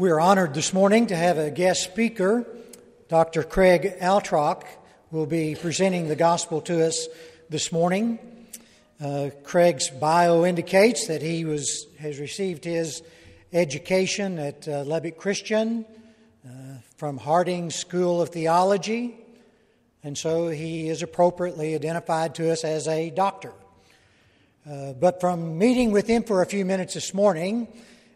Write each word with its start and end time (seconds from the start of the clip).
We're 0.00 0.18
honored 0.18 0.54
this 0.54 0.72
morning 0.72 1.08
to 1.08 1.14
have 1.14 1.36
a 1.36 1.50
guest 1.50 1.82
speaker. 1.82 2.46
Dr. 3.10 3.42
Craig 3.42 3.96
Altrock 4.00 4.64
will 5.10 5.26
be 5.26 5.54
presenting 5.54 6.08
the 6.08 6.16
gospel 6.16 6.62
to 6.62 6.86
us 6.86 7.06
this 7.50 7.70
morning. 7.70 8.18
Uh, 8.98 9.28
Craig's 9.44 9.90
bio 9.90 10.46
indicates 10.46 11.08
that 11.08 11.20
he 11.20 11.44
was, 11.44 11.86
has 11.98 12.18
received 12.18 12.64
his 12.64 13.02
education 13.52 14.38
at 14.38 14.66
uh, 14.66 14.84
Lubbock 14.84 15.18
Christian 15.18 15.84
uh, 16.46 16.48
from 16.96 17.18
Harding 17.18 17.68
School 17.68 18.22
of 18.22 18.30
Theology, 18.30 19.18
and 20.02 20.16
so 20.16 20.48
he 20.48 20.88
is 20.88 21.02
appropriately 21.02 21.74
identified 21.74 22.34
to 22.36 22.50
us 22.50 22.64
as 22.64 22.88
a 22.88 23.10
doctor. 23.10 23.52
Uh, 24.66 24.94
but 24.94 25.20
from 25.20 25.58
meeting 25.58 25.92
with 25.92 26.06
him 26.06 26.22
for 26.22 26.40
a 26.40 26.46
few 26.46 26.64
minutes 26.64 26.94
this 26.94 27.12
morning, 27.12 27.68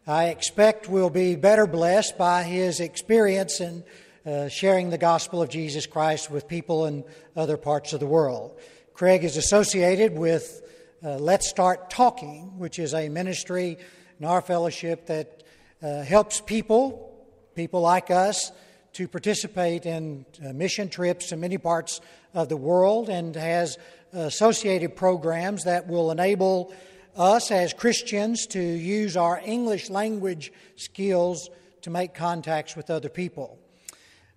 I 0.06 0.26
expect 0.26 0.86
we'll 0.86 1.08
be 1.08 1.34
better 1.34 1.66
blessed 1.66 2.18
by 2.18 2.42
his 2.42 2.78
experience 2.78 3.58
in 3.62 3.82
uh, 4.26 4.48
sharing 4.48 4.90
the 4.90 4.98
gospel 4.98 5.40
of 5.40 5.48
Jesus 5.48 5.86
Christ 5.86 6.30
with 6.30 6.46
people 6.46 6.84
in 6.84 7.04
other 7.34 7.56
parts 7.56 7.94
of 7.94 8.00
the 8.00 8.06
world. 8.06 8.60
Craig 8.92 9.24
is 9.24 9.38
associated 9.38 10.14
with 10.14 10.60
uh, 11.02 11.16
Let's 11.16 11.48
Start 11.48 11.88
Talking, 11.88 12.58
which 12.58 12.78
is 12.78 12.92
a 12.92 13.08
ministry 13.08 13.78
in 14.20 14.26
our 14.26 14.42
fellowship 14.42 15.06
that 15.06 15.42
uh, 15.82 16.02
helps 16.02 16.38
people, 16.38 17.26
people 17.54 17.80
like 17.80 18.10
us, 18.10 18.52
to 18.92 19.08
participate 19.08 19.86
in 19.86 20.26
uh, 20.44 20.52
mission 20.52 20.90
trips 20.90 21.28
to 21.28 21.36
many 21.36 21.56
parts 21.56 22.02
of 22.34 22.50
the 22.50 22.58
world 22.58 23.08
and 23.08 23.34
has 23.36 23.78
associated 24.12 24.96
programs 24.96 25.64
that 25.64 25.88
will 25.88 26.10
enable 26.10 26.74
us 27.16 27.50
as 27.50 27.72
Christians 27.72 28.46
to 28.48 28.60
use 28.60 29.16
our 29.16 29.40
English 29.44 29.90
language 29.90 30.52
skills 30.76 31.48
to 31.82 31.90
make 31.90 32.14
contacts 32.14 32.76
with 32.76 32.90
other 32.90 33.08
people. 33.08 33.58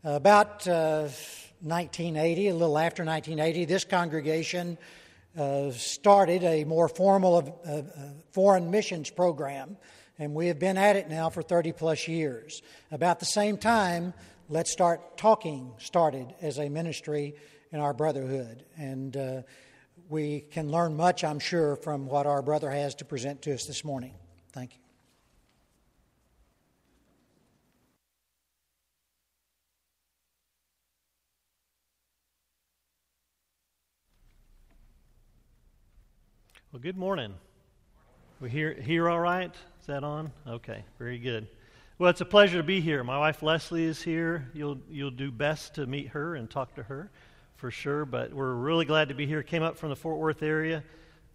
About 0.03 0.67
uh, 0.67 1.07
1980, 1.61 2.49
a 2.49 2.53
little 2.53 2.77
after 2.77 3.03
1980, 3.03 3.65
this 3.65 3.83
congregation 3.83 4.77
uh, 5.37 5.71
started 5.71 6.43
a 6.43 6.63
more 6.65 6.87
formal 6.87 7.59
uh, 7.65 7.71
uh, 7.71 7.83
foreign 8.31 8.69
missions 8.69 9.09
program, 9.09 9.77
and 10.19 10.33
we 10.33 10.47
have 10.47 10.59
been 10.59 10.77
at 10.77 10.95
it 10.95 11.09
now 11.09 11.29
for 11.29 11.41
30 11.41 11.71
plus 11.73 12.07
years. 12.07 12.61
About 12.91 13.19
the 13.19 13.25
same 13.25 13.57
time, 13.57 14.13
Let's 14.49 14.71
Start 14.71 15.17
Talking 15.17 15.73
started 15.77 16.33
as 16.41 16.57
a 16.57 16.69
ministry 16.69 17.35
in 17.71 17.79
our 17.79 17.93
brotherhood, 17.93 18.63
and 18.77 19.17
uh, 19.17 19.41
we 20.09 20.41
can 20.51 20.69
learn 20.69 20.95
much, 20.95 21.23
I'm 21.23 21.39
sure, 21.39 21.75
from 21.75 22.07
what 22.07 22.25
our 22.25 22.41
brother 22.41 22.69
has 22.69 22.95
to 22.95 23.05
present 23.05 23.41
to 23.43 23.53
us 23.53 23.65
this 23.65 23.83
morning. 23.83 24.13
Thank 24.53 24.75
you. 24.75 24.79
Well, 36.71 36.81
good 36.81 36.97
morning. 36.97 37.33
We 38.39 38.49
here 38.51 38.73
here 38.73 39.09
all 39.09 39.19
right? 39.19 39.51
Is 39.79 39.87
that 39.87 40.03
on? 40.03 40.31
Okay, 40.47 40.83
very 40.99 41.17
good. 41.17 41.47
Well, 41.97 42.11
it's 42.11 42.21
a 42.21 42.25
pleasure 42.25 42.57
to 42.57 42.63
be 42.63 42.81
here. 42.81 43.03
My 43.03 43.17
wife 43.17 43.41
Leslie 43.41 43.85
is 43.85 44.01
here. 44.01 44.51
You'll 44.53 44.77
you'll 44.87 45.09
do 45.09 45.31
best 45.31 45.73
to 45.75 45.87
meet 45.87 46.09
her 46.09 46.35
and 46.35 46.47
talk 46.47 46.75
to 46.75 46.83
her, 46.83 47.09
for 47.57 47.71
sure. 47.71 48.05
But 48.05 48.33
we're 48.33 48.53
really 48.53 48.85
glad 48.85 49.09
to 49.09 49.15
be 49.15 49.25
here. 49.25 49.43
Came 49.43 49.63
up 49.63 49.77
from 49.77 49.89
the 49.89 49.95
Fort 49.95 50.17
Worth 50.17 50.41
area. 50.43 50.83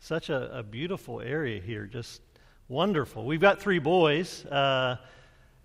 Such 0.01 0.31
a, 0.31 0.59
a 0.59 0.63
beautiful 0.63 1.21
area 1.21 1.61
here, 1.61 1.87
just 1.87 2.23
wonderful. 2.69 3.25
We've 3.25 3.41
got 3.41 3.61
three 3.61 3.79
boys, 3.79 4.45
uh, 4.47 4.97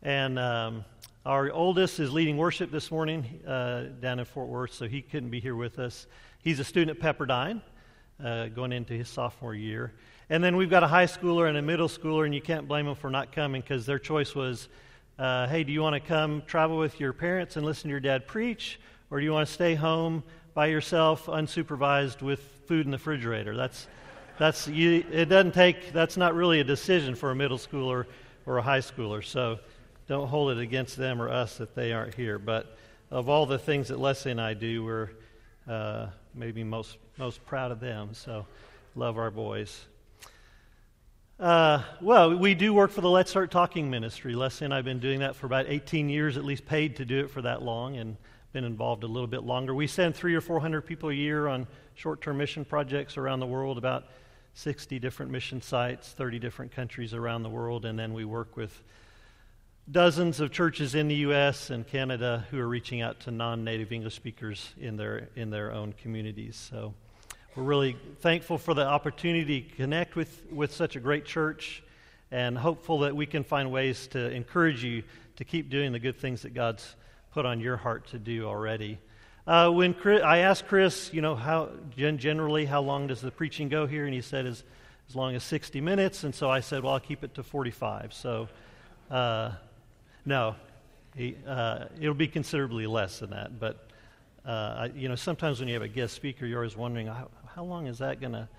and 0.03 0.37
um, 0.37 0.85
our 1.25 1.51
oldest 1.51 1.99
is 1.99 2.11
leading 2.11 2.37
worship 2.37 2.71
this 2.71 2.91
morning 2.91 3.41
uh, 3.47 3.83
down 3.99 4.19
in 4.19 4.25
Fort 4.25 4.47
Worth, 4.47 4.73
so 4.73 4.87
he 4.87 5.01
couldn't 5.01 5.29
be 5.29 5.39
here 5.39 5.55
with 5.55 5.79
us. 5.79 6.07
He's 6.43 6.59
a 6.59 6.63
student 6.63 6.97
at 6.97 7.17
Pepperdine 7.17 7.61
uh, 8.23 8.47
going 8.47 8.71
into 8.71 8.93
his 8.93 9.09
sophomore 9.09 9.55
year. 9.55 9.93
And 10.29 10.43
then 10.43 10.55
we've 10.55 10.69
got 10.69 10.83
a 10.83 10.87
high 10.87 11.05
schooler 11.05 11.47
and 11.47 11.57
a 11.57 11.61
middle 11.61 11.87
schooler, 11.87 12.25
and 12.25 12.33
you 12.33 12.41
can't 12.41 12.67
blame 12.67 12.85
them 12.85 12.95
for 12.95 13.09
not 13.09 13.31
coming 13.31 13.61
because 13.61 13.85
their 13.85 13.99
choice 13.99 14.35
was 14.35 14.69
uh, 15.17 15.47
hey, 15.47 15.63
do 15.63 15.71
you 15.71 15.81
want 15.81 15.95
to 15.95 15.99
come 15.99 16.43
travel 16.45 16.77
with 16.77 16.99
your 16.99 17.11
parents 17.11 17.57
and 17.57 17.65
listen 17.65 17.83
to 17.83 17.89
your 17.89 17.99
dad 17.99 18.27
preach, 18.27 18.79
or 19.09 19.19
do 19.19 19.25
you 19.25 19.31
want 19.31 19.47
to 19.47 19.51
stay 19.51 19.73
home 19.73 20.21
by 20.57 20.65
yourself, 20.65 21.27
unsupervised, 21.27 22.23
with 22.23 22.39
food 22.65 22.85
in 22.85 22.89
the 22.89 22.97
refrigerator? 22.97 23.55
That's, 23.55 23.85
that's 24.39 24.67
you, 24.67 25.05
it 25.11 25.25
doesn't 25.25 25.53
take, 25.53 25.93
that's 25.93 26.17
not 26.17 26.33
really 26.33 26.59
a 26.59 26.63
decision 26.63 27.13
for 27.13 27.29
a 27.29 27.35
middle 27.35 27.59
schooler 27.59 28.07
or 28.47 28.57
a 28.57 28.61
high 28.63 28.79
schooler. 28.79 29.23
So 29.23 29.59
don't 30.07 30.27
hold 30.27 30.49
it 30.49 30.57
against 30.57 30.97
them 30.97 31.21
or 31.21 31.29
us 31.29 31.57
that 31.57 31.75
they 31.75 31.93
aren't 31.93 32.15
here. 32.15 32.39
But 32.39 32.75
of 33.11 33.29
all 33.29 33.45
the 33.45 33.59
things 33.59 33.89
that 33.89 33.99
Leslie 33.99 34.31
and 34.31 34.41
I 34.41 34.55
do, 34.55 34.83
we're 34.83 35.09
uh, 35.69 36.07
maybe 36.33 36.63
most 36.63 36.97
most 37.19 37.45
proud 37.45 37.71
of 37.71 37.79
them. 37.79 38.15
So, 38.15 38.47
love 38.95 39.19
our 39.19 39.29
boys. 39.29 39.85
Uh, 41.39 41.83
well, 42.01 42.35
we 42.35 42.55
do 42.55 42.73
work 42.73 42.89
for 42.89 43.01
the 43.01 43.09
Let's 43.11 43.29
Start 43.29 43.51
Talking 43.51 43.91
ministry. 43.91 44.33
Leslie 44.33 44.65
and 44.65 44.73
I 44.73 44.77
have 44.77 44.85
been 44.85 44.97
doing 44.97 45.19
that 45.19 45.35
for 45.35 45.45
about 45.45 45.67
18 45.67 46.09
years, 46.09 46.35
at 46.35 46.43
least 46.43 46.65
paid 46.65 46.95
to 46.95 47.05
do 47.05 47.19
it 47.19 47.29
for 47.29 47.43
that 47.43 47.61
long, 47.61 47.97
and 47.97 48.17
been 48.53 48.63
involved 48.63 49.03
a 49.03 49.07
little 49.07 49.27
bit 49.27 49.43
longer. 49.43 49.73
We 49.73 49.87
send 49.87 50.15
three 50.15 50.35
or 50.35 50.41
400 50.41 50.81
people 50.81 51.09
a 51.09 51.13
year 51.13 51.47
on 51.47 51.67
short 51.95 52.21
term 52.21 52.37
mission 52.37 52.65
projects 52.65 53.17
around 53.17 53.39
the 53.39 53.47
world, 53.47 53.77
about 53.77 54.05
60 54.53 54.99
different 54.99 55.31
mission 55.31 55.61
sites, 55.61 56.09
30 56.13 56.39
different 56.39 56.71
countries 56.71 57.13
around 57.13 57.43
the 57.43 57.49
world, 57.49 57.85
and 57.85 57.97
then 57.97 58.13
we 58.13 58.25
work 58.25 58.57
with 58.57 58.81
dozens 59.89 60.39
of 60.39 60.51
churches 60.51 60.95
in 60.95 61.07
the 61.07 61.15
U.S. 61.15 61.69
and 61.69 61.87
Canada 61.87 62.45
who 62.51 62.59
are 62.59 62.67
reaching 62.67 63.01
out 63.01 63.19
to 63.21 63.31
non-native 63.31 63.91
English 63.91 64.15
speakers 64.15 64.73
in 64.79 64.97
their 64.97 65.29
in 65.35 65.49
their 65.49 65.71
own 65.71 65.93
communities. 65.93 66.55
So 66.55 66.93
we're 67.57 67.63
really 67.63 67.97
thankful 68.19 68.59
for 68.59 68.75
the 68.75 68.85
opportunity 68.85 69.61
to 69.61 69.75
connect 69.75 70.15
with, 70.15 70.43
with 70.51 70.71
such 70.71 70.95
a 70.95 70.99
great 70.99 71.25
church 71.25 71.81
and 72.29 72.55
hopeful 72.55 72.99
that 72.99 73.15
we 73.15 73.25
can 73.25 73.43
find 73.43 73.71
ways 73.71 74.05
to 74.09 74.29
encourage 74.29 74.83
you 74.83 75.01
to 75.37 75.43
keep 75.43 75.67
doing 75.69 75.91
the 75.91 75.97
good 75.97 76.19
things 76.19 76.43
that 76.43 76.53
God's 76.53 76.95
put 77.37 77.45
on 77.45 77.59
your 77.59 77.77
heart 77.77 78.07
to 78.07 78.17
do 78.17 78.47
already. 78.47 78.97
Uh, 79.45 79.69
when 79.69 79.93
Chris, 79.93 80.23
I 80.23 80.39
asked 80.39 80.67
Chris, 80.67 81.13
you 81.13 81.21
know, 81.21 81.35
how 81.35 81.69
generally 81.95 82.65
how 82.65 82.81
long 82.81 83.05
does 83.05 83.21
the 83.21 83.29
preaching 83.29 83.69
go 83.69 83.85
here, 83.85 84.05
and 84.05 84.13
he 84.15 84.21
said 84.21 84.47
as 84.47 84.63
as 85.07 85.15
long 85.15 85.35
as 85.35 85.43
60 85.43 85.79
minutes, 85.79 86.23
and 86.23 86.33
so 86.33 86.49
I 86.49 86.61
said, 86.61 86.81
well, 86.81 86.93
I'll 86.93 86.99
keep 86.99 87.23
it 87.23 87.35
to 87.35 87.43
45. 87.43 88.11
So, 88.11 88.49
uh, 89.11 89.51
no, 90.25 90.55
he, 91.15 91.37
uh, 91.45 91.85
it'll 92.01 92.15
be 92.15 92.27
considerably 92.27 92.87
less 92.87 93.19
than 93.19 93.29
that, 93.29 93.59
but 93.59 93.87
uh, 94.43 94.87
you 94.95 95.07
know, 95.07 95.15
sometimes 95.15 95.59
when 95.59 95.67
you 95.67 95.75
have 95.75 95.83
a 95.83 95.87
guest 95.87 96.15
speaker, 96.15 96.47
you're 96.47 96.57
always 96.57 96.75
wondering 96.75 97.05
how, 97.05 97.29
how 97.53 97.63
long 97.63 97.85
is 97.85 97.99
that 97.99 98.19
to, 98.33 98.49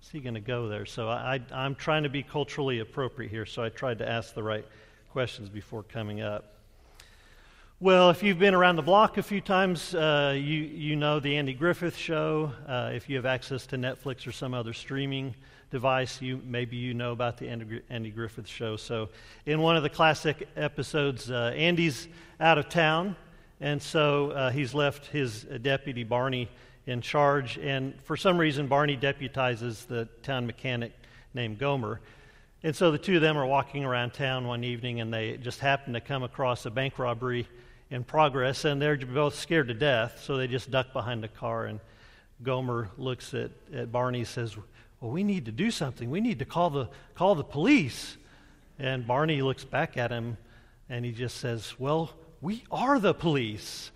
is 0.00 0.10
he 0.10 0.20
to 0.34 0.40
go 0.40 0.68
there? 0.68 0.86
So 0.86 1.08
I, 1.08 1.34
I, 1.34 1.40
I'm 1.52 1.74
trying 1.74 2.04
to 2.04 2.08
be 2.08 2.22
culturally 2.22 2.78
appropriate 2.78 3.30
here, 3.30 3.46
so 3.46 3.64
I 3.64 3.68
tried 3.68 3.98
to 3.98 4.08
ask 4.08 4.32
the 4.32 4.44
right 4.44 4.64
questions 5.10 5.48
before 5.48 5.82
coming 5.82 6.20
up. 6.20 6.54
Well, 7.80 8.10
if 8.10 8.24
you've 8.24 8.40
been 8.40 8.56
around 8.56 8.74
the 8.74 8.82
block 8.82 9.18
a 9.18 9.22
few 9.22 9.40
times, 9.40 9.94
uh, 9.94 10.34
you, 10.34 10.62
you 10.62 10.96
know 10.96 11.20
the 11.20 11.36
Andy 11.36 11.54
Griffith 11.54 11.96
Show. 11.96 12.50
Uh, 12.66 12.90
if 12.92 13.08
you 13.08 13.14
have 13.14 13.24
access 13.24 13.68
to 13.68 13.76
Netflix 13.76 14.26
or 14.26 14.32
some 14.32 14.52
other 14.52 14.72
streaming 14.72 15.32
device, 15.70 16.20
you, 16.20 16.42
maybe 16.44 16.76
you 16.76 16.92
know 16.92 17.12
about 17.12 17.36
the 17.36 17.48
Andy, 17.48 17.80
Andy 17.88 18.10
Griffith 18.10 18.48
Show. 18.48 18.74
So, 18.76 19.10
in 19.46 19.60
one 19.60 19.76
of 19.76 19.84
the 19.84 19.88
classic 19.88 20.48
episodes, 20.56 21.30
uh, 21.30 21.52
Andy's 21.54 22.08
out 22.40 22.58
of 22.58 22.68
town, 22.68 23.14
and 23.60 23.80
so 23.80 24.32
uh, 24.32 24.50
he's 24.50 24.74
left 24.74 25.06
his 25.06 25.44
deputy, 25.62 26.02
Barney, 26.02 26.48
in 26.86 27.00
charge. 27.00 27.58
And 27.58 27.94
for 28.02 28.16
some 28.16 28.38
reason, 28.38 28.66
Barney 28.66 28.96
deputizes 28.96 29.86
the 29.86 30.08
town 30.24 30.48
mechanic 30.48 30.90
named 31.32 31.60
Gomer. 31.60 32.00
And 32.64 32.74
so 32.74 32.90
the 32.90 32.98
two 32.98 33.14
of 33.14 33.22
them 33.22 33.38
are 33.38 33.46
walking 33.46 33.84
around 33.84 34.14
town 34.14 34.48
one 34.48 34.64
evening 34.64 35.00
and 35.00 35.14
they 35.14 35.36
just 35.36 35.60
happen 35.60 35.92
to 35.92 36.00
come 36.00 36.24
across 36.24 36.66
a 36.66 36.70
bank 36.70 36.98
robbery 36.98 37.46
in 37.90 38.04
progress 38.04 38.64
and 38.64 38.80
they're 38.80 38.96
both 38.96 39.34
scared 39.34 39.68
to 39.68 39.74
death. 39.74 40.22
So 40.24 40.36
they 40.36 40.46
just 40.46 40.70
duck 40.70 40.92
behind 40.92 41.22
the 41.22 41.28
car 41.28 41.66
and 41.66 41.80
Gomer 42.42 42.90
looks 42.96 43.34
at, 43.34 43.50
at 43.74 43.90
Barney 43.90 44.20
and 44.20 44.28
says, 44.28 44.56
Well, 45.00 45.10
we 45.10 45.24
need 45.24 45.46
to 45.46 45.52
do 45.52 45.70
something. 45.70 46.10
We 46.10 46.20
need 46.20 46.38
to 46.38 46.44
call 46.44 46.70
the, 46.70 46.88
call 47.14 47.34
the 47.34 47.44
police. 47.44 48.16
And 48.78 49.06
Barney 49.06 49.42
looks 49.42 49.64
back 49.64 49.96
at 49.96 50.10
him 50.10 50.36
and 50.88 51.04
he 51.04 51.12
just 51.12 51.38
says, 51.38 51.74
Well, 51.78 52.10
we 52.40 52.64
are 52.70 52.98
the 52.98 53.14
police. 53.14 53.90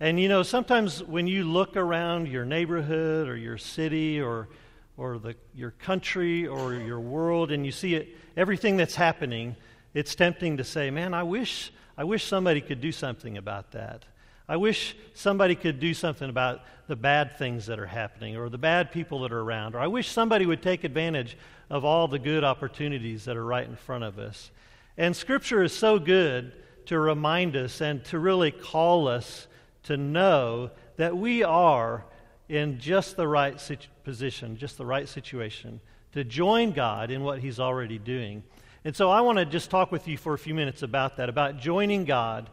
And 0.00 0.18
you 0.18 0.28
know, 0.28 0.42
sometimes 0.42 1.02
when 1.02 1.26
you 1.26 1.44
look 1.44 1.76
around 1.76 2.28
your 2.28 2.44
neighborhood 2.44 3.28
or 3.28 3.36
your 3.36 3.58
city 3.58 4.20
or 4.20 4.48
or 4.96 5.18
the, 5.18 5.34
your 5.56 5.72
country 5.72 6.46
or 6.46 6.72
your 6.74 7.00
world 7.00 7.50
and 7.50 7.66
you 7.66 7.72
see 7.72 7.96
it, 7.96 8.16
everything 8.36 8.76
that's 8.76 8.94
happening, 8.94 9.56
it's 9.92 10.14
tempting 10.14 10.56
to 10.58 10.64
say, 10.64 10.90
"Man, 10.90 11.14
I 11.14 11.24
wish 11.24 11.72
I 11.96 12.04
wish 12.04 12.24
somebody 12.24 12.60
could 12.60 12.80
do 12.80 12.92
something 12.92 13.36
about 13.36 13.72
that. 13.72 14.04
I 14.48 14.56
wish 14.56 14.94
somebody 15.14 15.54
could 15.54 15.80
do 15.80 15.94
something 15.94 16.28
about 16.28 16.60
the 16.86 16.96
bad 16.96 17.38
things 17.38 17.66
that 17.66 17.78
are 17.78 17.86
happening 17.86 18.36
or 18.36 18.48
the 18.48 18.58
bad 18.58 18.92
people 18.92 19.20
that 19.20 19.32
are 19.32 19.40
around. 19.40 19.74
Or 19.74 19.78
I 19.78 19.86
wish 19.86 20.08
somebody 20.08 20.44
would 20.44 20.62
take 20.62 20.84
advantage 20.84 21.38
of 21.70 21.84
all 21.84 22.08
the 22.08 22.18
good 22.18 22.44
opportunities 22.44 23.24
that 23.24 23.36
are 23.36 23.44
right 23.44 23.66
in 23.66 23.76
front 23.76 24.04
of 24.04 24.18
us." 24.18 24.50
And 24.98 25.16
scripture 25.16 25.62
is 25.62 25.72
so 25.72 25.98
good 25.98 26.52
to 26.86 26.98
remind 26.98 27.56
us 27.56 27.80
and 27.80 28.04
to 28.04 28.18
really 28.18 28.50
call 28.50 29.08
us 29.08 29.46
to 29.84 29.96
know 29.96 30.70
that 30.96 31.16
we 31.16 31.42
are 31.42 32.04
in 32.48 32.78
just 32.78 33.16
the 33.16 33.26
right 33.26 33.58
situ- 33.58 33.88
position, 34.04 34.56
just 34.58 34.76
the 34.76 34.84
right 34.84 35.08
situation 35.08 35.80
to 36.12 36.22
join 36.22 36.72
God 36.72 37.10
in 37.10 37.22
what 37.22 37.40
He's 37.40 37.58
already 37.58 37.98
doing. 37.98 38.44
And 38.86 38.94
so 38.94 39.10
I 39.10 39.22
want 39.22 39.38
to 39.38 39.46
just 39.46 39.70
talk 39.70 39.90
with 39.90 40.06
you 40.08 40.18
for 40.18 40.34
a 40.34 40.38
few 40.38 40.52
minutes 40.52 40.82
about 40.82 41.16
that, 41.16 41.30
about 41.30 41.58
joining 41.58 42.04
God 42.04 42.50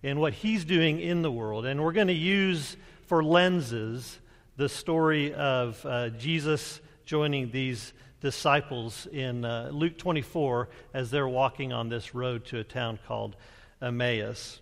in 0.00 0.20
what 0.20 0.32
He's 0.32 0.64
doing 0.64 1.00
in 1.00 1.22
the 1.22 1.30
world. 1.30 1.66
And 1.66 1.82
we're 1.82 1.92
going 1.92 2.06
to 2.06 2.12
use 2.12 2.76
for 3.06 3.24
lenses 3.24 4.20
the 4.56 4.68
story 4.68 5.34
of 5.34 5.84
uh, 5.84 6.10
Jesus 6.10 6.80
joining 7.04 7.50
these 7.50 7.92
disciples 8.20 9.06
in 9.06 9.44
uh, 9.44 9.70
Luke 9.72 9.98
24 9.98 10.68
as 10.94 11.10
they're 11.10 11.26
walking 11.26 11.72
on 11.72 11.88
this 11.88 12.14
road 12.14 12.44
to 12.46 12.60
a 12.60 12.64
town 12.64 13.00
called 13.08 13.34
Emmaus. 13.80 14.60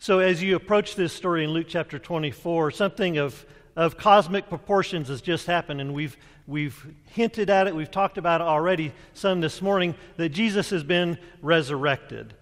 So, 0.00 0.18
as 0.18 0.42
you 0.42 0.56
approach 0.56 0.96
this 0.96 1.14
story 1.14 1.44
in 1.44 1.50
Luke 1.50 1.66
chapter 1.66 1.98
24, 1.98 2.72
something 2.72 3.16
of, 3.16 3.46
of 3.74 3.96
cosmic 3.96 4.50
proportions 4.50 5.08
has 5.08 5.22
just 5.22 5.46
happened, 5.46 5.80
and 5.80 5.94
we've, 5.94 6.18
we've 6.46 6.86
hinted 7.06 7.50
at 7.50 7.66
it, 7.66 7.74
we've 7.74 7.90
talked 7.90 8.18
about 8.18 8.40
it 8.40 8.46
already 8.46 8.92
some 9.14 9.40
this 9.40 9.62
morning, 9.62 9.94
that 10.16 10.30
Jesus 10.30 10.70
has 10.70 10.82
been 10.82 11.18
resurrected. 11.40 12.34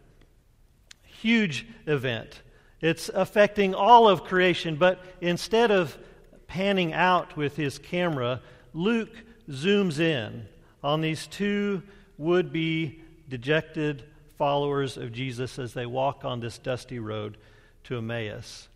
Huge 1.03 1.67
event. 1.87 2.43
It's 2.81 3.11
affecting 3.11 3.75
all 3.75 4.09
of 4.09 4.25
creation, 4.25 4.77
but 4.77 5.05
instead 5.21 5.71
of 5.71 5.99
panning 6.47 6.93
out 6.93 7.37
with 7.37 7.57
his 7.57 7.79
camera, 7.79 8.41
Luke 8.73 9.15
zooms 9.49 9.99
in 9.99 10.47
on 10.83 11.01
these 11.01 11.27
two 11.27 11.83
would 12.17 12.53
be 12.53 13.03
dejected 13.29 14.05
followers 14.39 14.97
of 14.97 15.13
Jesus 15.13 15.59
as 15.59 15.75
they 15.75 15.85
walk 15.85 16.25
on 16.25 16.41
this 16.41 16.57
dusty 16.57 16.99
road 16.99 17.37
to 17.85 17.99
Emmaus. 17.99 18.70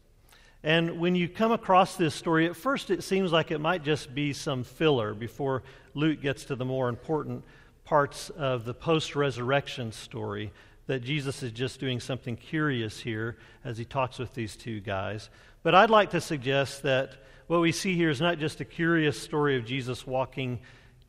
And 0.65 0.99
when 0.99 1.15
you 1.15 1.29
come 1.29 1.53
across 1.53 1.97
this 1.97 2.15
story, 2.15 2.47
at 2.47 2.57
first 2.57 2.91
it 2.91 3.05
seems 3.05 3.31
like 3.31 3.51
it 3.51 3.61
might 3.61 3.85
just 3.85 4.15
be 4.15 4.33
some 4.33 4.65
filler 4.65 5.13
before 5.13 5.63
Luke 5.93 6.23
gets 6.23 6.47
to 6.47 6.57
the 6.57 6.65
more 6.65 6.89
important 6.89 7.45
parts 7.85 8.31
of 8.31 8.65
the 8.65 8.73
post 8.73 9.15
resurrection 9.15 9.93
story. 9.93 10.51
That 10.87 11.01
Jesus 11.03 11.43
is 11.43 11.53
just 11.53 11.81
doing 11.81 12.01
something 12.01 12.35
curious 12.35 12.99
here 12.99 13.37
as 13.63 13.77
he 13.77 13.85
talks 13.85 14.19
with 14.19 14.33
these 14.33 14.57
two 14.57 14.81
guys. 14.81 15.29
But 15.63 15.75
I'd 15.75 15.91
like 15.91 16.11
to 16.11 16.21
suggest 16.21 16.83
that 16.85 17.13
what 17.47 17.61
we 17.61 17.71
see 17.71 17.95
here 17.95 18.09
is 18.09 18.23
not 18.23 18.39
just 18.39 18.63
a 18.63 18.65
curious 18.65 19.21
story 19.21 19.59
of 19.59 19.67
Jesus 19.67 20.07
walking 20.07 20.61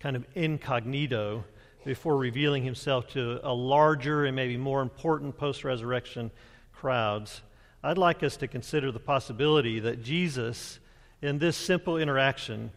kind 0.01 0.17
of 0.17 0.25
incognito 0.35 1.45
before 1.85 2.17
revealing 2.17 2.63
himself 2.63 3.07
to 3.13 3.39
a 3.41 3.53
larger 3.53 4.25
and 4.25 4.35
maybe 4.35 4.57
more 4.57 4.81
important 4.81 5.37
post 5.37 5.63
resurrection 5.63 6.29
crowds. 6.73 7.41
I'd 7.85 7.99
like 7.99 8.23
us 8.23 8.37
to 8.37 8.47
consider 8.47 8.91
the 8.91 8.99
possibility 8.99 9.79
that 9.81 10.01
Jesus, 10.01 10.79
in 11.21 11.37
this 11.37 11.55
simple 11.55 11.97
interaction, 11.97 12.71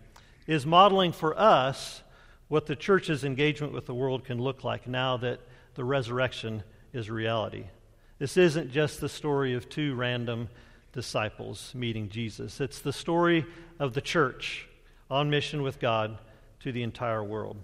is 0.46 0.66
modeling 0.66 1.12
for 1.12 1.38
us 1.40 2.02
what 2.48 2.66
the 2.66 2.76
church's 2.76 3.24
engagement 3.24 3.72
with 3.72 3.86
the 3.86 3.94
world 3.94 4.26
can 4.26 4.38
look 4.38 4.64
like 4.64 4.86
now 4.86 5.16
that 5.16 5.40
the 5.76 5.84
resurrection 5.84 6.62
is 6.92 7.08
reality. 7.08 7.64
This 8.18 8.36
isn't 8.36 8.70
just 8.70 9.00
the 9.00 9.08
story 9.08 9.54
of 9.54 9.70
two 9.70 9.94
random 9.94 10.50
disciples 10.92 11.72
meeting 11.74 12.10
Jesus, 12.10 12.60
it's 12.60 12.80
the 12.80 12.92
story 12.92 13.46
of 13.78 13.94
the 13.94 14.02
church 14.02 14.68
on 15.10 15.30
mission 15.30 15.62
with 15.62 15.80
God 15.80 16.18
to 16.60 16.70
the 16.70 16.82
entire 16.82 17.24
world. 17.24 17.56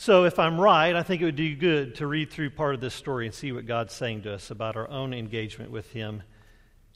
So, 0.00 0.24
if 0.24 0.38
I'm 0.38 0.58
right, 0.58 0.96
I 0.96 1.02
think 1.02 1.20
it 1.20 1.26
would 1.26 1.36
do 1.36 1.54
good 1.54 1.96
to 1.96 2.06
read 2.06 2.30
through 2.30 2.48
part 2.52 2.74
of 2.74 2.80
this 2.80 2.94
story 2.94 3.26
and 3.26 3.34
see 3.34 3.52
what 3.52 3.66
God's 3.66 3.92
saying 3.92 4.22
to 4.22 4.32
us 4.32 4.50
about 4.50 4.74
our 4.74 4.88
own 4.88 5.12
engagement 5.12 5.70
with 5.70 5.92
Him 5.92 6.22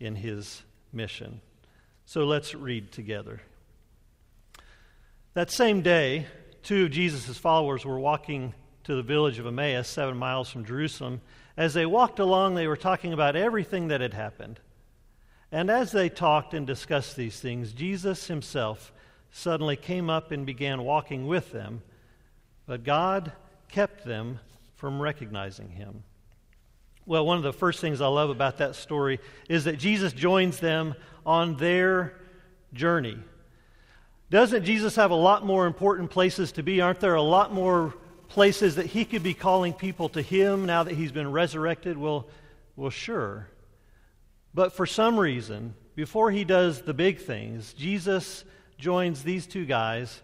in 0.01 0.17
His 0.17 0.63
mission. 0.91 1.43
So, 2.07 2.25
let's 2.25 2.55
read 2.55 2.93
together. 2.93 3.43
That 5.35 5.51
same 5.51 5.83
day, 5.83 6.29
two 6.63 6.87
of 6.87 6.93
Jesus' 6.93 7.37
followers 7.37 7.85
were 7.85 7.99
walking 7.99 8.55
to 8.85 8.95
the 8.95 9.03
village 9.03 9.39
of 9.39 9.45
Emmaus, 9.45 9.87
seven 9.87 10.17
miles 10.17 10.49
from 10.49 10.65
Jerusalem. 10.65 11.21
As 11.59 11.75
they 11.75 11.85
walked 11.85 12.21
along, 12.21 12.55
they 12.55 12.67
were 12.67 12.75
talking 12.75 13.13
about 13.13 13.37
everything 13.37 13.89
that 13.89 14.01
had 14.01 14.15
happened. 14.15 14.61
And 15.53 15.71
as 15.71 15.93
they 15.93 16.09
talked 16.09 16.55
and 16.55 16.67
discussed 16.67 17.17
these 17.17 17.39
things, 17.39 17.75
Jesus 17.75 18.29
himself 18.29 18.95
suddenly 19.31 19.77
came 19.77 20.09
up 20.09 20.31
and 20.31 20.47
began 20.47 20.85
walking 20.85 21.27
with 21.27 21.53
them 21.53 21.83
but 22.67 22.85
God 22.85 23.33
kept 23.69 24.05
them 24.05 24.41
from 24.77 25.01
recognizing 25.01 25.69
him. 25.69 26.03
Well, 27.07 27.27
one 27.27 27.37
of 27.37 27.43
the 27.43 27.53
first 27.53 27.81
things 27.81 28.01
I 28.01 28.07
love 28.07 28.31
about 28.31 28.59
that 28.59 28.77
story 28.77 29.21
is 29.49 29.65
that 29.65 29.79
Jesus 29.79 30.13
joins 30.13 30.59
them 30.59 30.95
on 31.27 31.57
their 31.57 32.15
journey. 32.73 33.19
Doesn't 34.31 34.65
Jesus 34.65 34.97
have 34.97 35.11
a 35.11 35.17
lot 35.17 35.45
more 35.45 35.67
important 35.67 36.11
places 36.11 36.53
to 36.53 36.63
be? 36.63 36.81
Aren't 36.81 37.01
there 37.01 37.15
a 37.15 37.23
lot 37.23 37.53
more 37.53 37.95
places 38.29 38.77
that 38.77 38.87
he 38.87 39.05
could 39.05 39.23
be 39.23 39.35
calling 39.35 39.73
people 39.73 40.09
to 40.11 40.23
him 40.23 40.67
now 40.67 40.83
that 40.83 40.95
he's 40.95 41.13
been 41.13 41.31
resurrected? 41.31 41.99
Well, 41.99 42.27
well, 42.75 42.91
sure. 42.91 43.49
But 44.55 44.73
for 44.73 44.87
some 44.87 45.19
reason, 45.21 45.75
before 45.95 46.31
he 46.31 46.45
does 46.45 46.83
the 46.83 46.95
big 46.95 47.21
things, 47.21 47.75
Jesus 47.75 48.45
joins 48.79 49.23
these 49.23 49.47
two 49.47 49.67
guys 49.67 50.21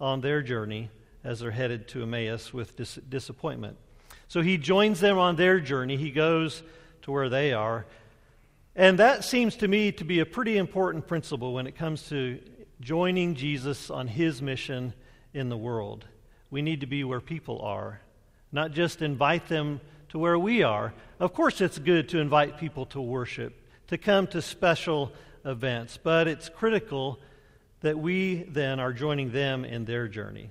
on 0.00 0.20
their 0.20 0.42
journey 0.42 0.90
as 1.24 1.40
they're 1.40 1.50
headed 1.50 1.88
to 1.88 2.02
Emmaus 2.02 2.52
with 2.52 2.76
dis- 2.76 2.98
disappointment. 3.08 3.76
So 4.28 4.42
he 4.42 4.58
joins 4.58 5.00
them 5.00 5.18
on 5.18 5.36
their 5.36 5.60
journey. 5.60 5.96
He 5.96 6.10
goes 6.10 6.62
to 7.02 7.12
where 7.12 7.28
they 7.28 7.52
are. 7.52 7.86
And 8.76 8.98
that 8.98 9.24
seems 9.24 9.56
to 9.56 9.68
me 9.68 9.92
to 9.92 10.04
be 10.04 10.20
a 10.20 10.26
pretty 10.26 10.56
important 10.56 11.06
principle 11.06 11.52
when 11.52 11.66
it 11.66 11.76
comes 11.76 12.08
to 12.08 12.40
joining 12.80 13.34
Jesus 13.34 13.90
on 13.90 14.06
his 14.06 14.40
mission 14.40 14.94
in 15.34 15.48
the 15.48 15.56
world. 15.56 16.06
We 16.50 16.62
need 16.62 16.80
to 16.80 16.86
be 16.86 17.04
where 17.04 17.20
people 17.20 17.60
are, 17.60 18.00
not 18.52 18.72
just 18.72 19.02
invite 19.02 19.48
them 19.48 19.80
to 20.10 20.18
where 20.18 20.38
we 20.38 20.62
are. 20.62 20.94
Of 21.18 21.34
course, 21.34 21.60
it's 21.60 21.78
good 21.78 22.08
to 22.10 22.18
invite 22.18 22.58
people 22.58 22.86
to 22.86 23.00
worship, 23.00 23.54
to 23.88 23.98
come 23.98 24.26
to 24.28 24.40
special 24.40 25.12
events, 25.44 25.98
but 26.02 26.26
it's 26.28 26.48
critical 26.48 27.18
that 27.80 27.98
we 27.98 28.44
then 28.44 28.80
are 28.80 28.92
joining 28.92 29.32
them 29.32 29.64
in 29.64 29.84
their 29.84 30.08
journey. 30.08 30.50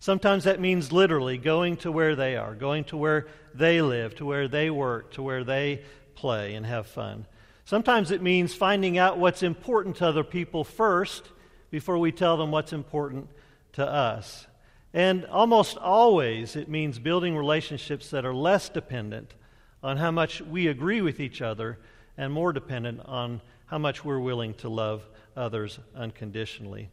Sometimes 0.00 0.44
that 0.44 0.60
means 0.60 0.92
literally 0.92 1.36
going 1.36 1.76
to 1.78 1.92
where 1.92 2.16
they 2.16 2.34
are, 2.36 2.54
going 2.54 2.84
to 2.84 2.96
where 2.96 3.26
they 3.54 3.82
live, 3.82 4.14
to 4.16 4.24
where 4.24 4.48
they 4.48 4.70
work, 4.70 5.12
to 5.12 5.22
where 5.22 5.44
they 5.44 5.82
play 6.14 6.54
and 6.54 6.64
have 6.64 6.86
fun. 6.86 7.26
Sometimes 7.66 8.10
it 8.10 8.22
means 8.22 8.54
finding 8.54 8.96
out 8.96 9.18
what's 9.18 9.42
important 9.42 9.96
to 9.96 10.06
other 10.06 10.24
people 10.24 10.64
first 10.64 11.30
before 11.70 11.98
we 11.98 12.12
tell 12.12 12.38
them 12.38 12.50
what's 12.50 12.72
important 12.72 13.28
to 13.74 13.86
us. 13.86 14.46
And 14.94 15.26
almost 15.26 15.76
always 15.76 16.56
it 16.56 16.68
means 16.68 16.98
building 16.98 17.36
relationships 17.36 18.10
that 18.10 18.24
are 18.24 18.34
less 18.34 18.70
dependent 18.70 19.34
on 19.82 19.98
how 19.98 20.10
much 20.10 20.40
we 20.40 20.66
agree 20.66 21.02
with 21.02 21.20
each 21.20 21.42
other 21.42 21.78
and 22.16 22.32
more 22.32 22.54
dependent 22.54 23.00
on 23.04 23.42
how 23.66 23.78
much 23.78 24.04
we're 24.04 24.18
willing 24.18 24.54
to 24.54 24.68
love 24.70 25.06
others 25.36 25.78
unconditionally. 25.94 26.88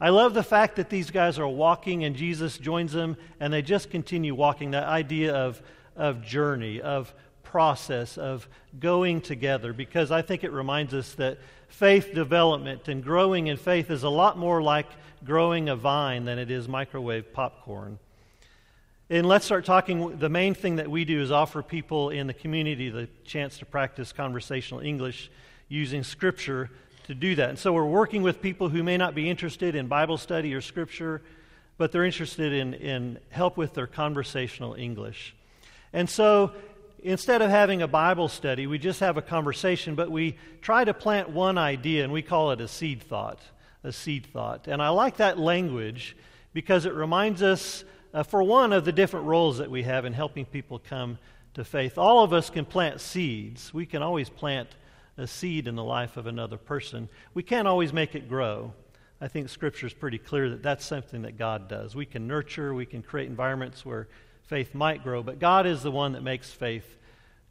I 0.00 0.08
love 0.10 0.34
the 0.34 0.42
fact 0.42 0.76
that 0.76 0.90
these 0.90 1.10
guys 1.10 1.38
are 1.38 1.48
walking 1.48 2.04
and 2.04 2.16
Jesus 2.16 2.58
joins 2.58 2.92
them 2.92 3.16
and 3.40 3.52
they 3.52 3.62
just 3.62 3.90
continue 3.90 4.34
walking. 4.34 4.72
That 4.72 4.88
idea 4.88 5.34
of, 5.34 5.62
of 5.96 6.22
journey, 6.22 6.80
of 6.80 7.12
process, 7.42 8.18
of 8.18 8.48
going 8.80 9.20
together, 9.20 9.72
because 9.72 10.10
I 10.10 10.22
think 10.22 10.42
it 10.42 10.52
reminds 10.52 10.94
us 10.94 11.12
that 11.14 11.38
faith 11.68 12.14
development 12.14 12.88
and 12.88 13.04
growing 13.04 13.46
in 13.46 13.56
faith 13.56 13.90
is 13.90 14.02
a 14.02 14.08
lot 14.08 14.38
more 14.38 14.62
like 14.62 14.86
growing 15.24 15.68
a 15.68 15.76
vine 15.76 16.24
than 16.24 16.38
it 16.38 16.50
is 16.50 16.68
microwave 16.68 17.32
popcorn. 17.32 17.98
And 19.10 19.26
let's 19.26 19.44
start 19.44 19.66
talking. 19.66 20.16
The 20.18 20.30
main 20.30 20.54
thing 20.54 20.76
that 20.76 20.90
we 20.90 21.04
do 21.04 21.20
is 21.20 21.30
offer 21.30 21.62
people 21.62 22.08
in 22.08 22.26
the 22.26 22.34
community 22.34 22.88
the 22.88 23.08
chance 23.24 23.58
to 23.58 23.66
practice 23.66 24.12
conversational 24.12 24.80
English 24.80 25.30
using 25.68 26.02
Scripture 26.02 26.70
to 27.04 27.14
do 27.14 27.34
that. 27.34 27.50
And 27.50 27.58
so 27.58 27.72
we're 27.72 27.84
working 27.84 28.22
with 28.22 28.40
people 28.40 28.68
who 28.68 28.82
may 28.82 28.96
not 28.96 29.14
be 29.14 29.28
interested 29.28 29.74
in 29.74 29.88
Bible 29.88 30.16
study 30.16 30.54
or 30.54 30.60
Scripture, 30.60 31.22
but 31.78 31.92
they're 31.92 32.04
interested 32.04 32.52
in, 32.52 32.74
in 32.74 33.18
help 33.30 33.56
with 33.56 33.74
their 33.74 33.86
conversational 33.86 34.74
English. 34.74 35.34
And 35.92 36.08
so 36.08 36.52
instead 37.02 37.42
of 37.42 37.50
having 37.50 37.82
a 37.82 37.88
Bible 37.88 38.28
study, 38.28 38.66
we 38.66 38.78
just 38.78 39.00
have 39.00 39.16
a 39.16 39.22
conversation, 39.22 39.94
but 39.94 40.10
we 40.10 40.36
try 40.60 40.84
to 40.84 40.94
plant 40.94 41.28
one 41.28 41.58
idea, 41.58 42.04
and 42.04 42.12
we 42.12 42.22
call 42.22 42.52
it 42.52 42.60
a 42.60 42.68
seed 42.68 43.02
thought. 43.02 43.40
A 43.84 43.92
seed 43.92 44.26
thought. 44.32 44.68
And 44.68 44.80
I 44.80 44.90
like 44.90 45.16
that 45.16 45.38
language 45.38 46.16
because 46.52 46.86
it 46.86 46.94
reminds 46.94 47.42
us, 47.42 47.84
uh, 48.14 48.22
for 48.22 48.42
one, 48.42 48.72
of 48.72 48.84
the 48.84 48.92
different 48.92 49.26
roles 49.26 49.58
that 49.58 49.70
we 49.70 49.82
have 49.82 50.04
in 50.04 50.12
helping 50.12 50.44
people 50.44 50.78
come 50.78 51.18
to 51.54 51.64
faith. 51.64 51.98
All 51.98 52.22
of 52.22 52.32
us 52.32 52.48
can 52.48 52.64
plant 52.64 53.00
seeds. 53.00 53.74
We 53.74 53.86
can 53.86 54.02
always 54.02 54.28
plant 54.28 54.68
a 55.16 55.26
seed 55.26 55.68
in 55.68 55.74
the 55.74 55.84
life 55.84 56.16
of 56.16 56.26
another 56.26 56.56
person. 56.56 57.08
We 57.34 57.42
can't 57.42 57.68
always 57.68 57.92
make 57.92 58.14
it 58.14 58.28
grow. 58.28 58.72
I 59.20 59.28
think 59.28 59.48
Scripture 59.48 59.86
is 59.86 59.94
pretty 59.94 60.18
clear 60.18 60.50
that 60.50 60.62
that's 60.62 60.84
something 60.84 61.22
that 61.22 61.38
God 61.38 61.68
does. 61.68 61.94
We 61.94 62.06
can 62.06 62.26
nurture, 62.26 62.74
we 62.74 62.86
can 62.86 63.02
create 63.02 63.28
environments 63.28 63.84
where 63.84 64.08
faith 64.42 64.74
might 64.74 65.02
grow, 65.02 65.22
but 65.22 65.38
God 65.38 65.66
is 65.66 65.82
the 65.82 65.90
one 65.90 66.12
that 66.12 66.22
makes 66.22 66.50
faith 66.50 66.98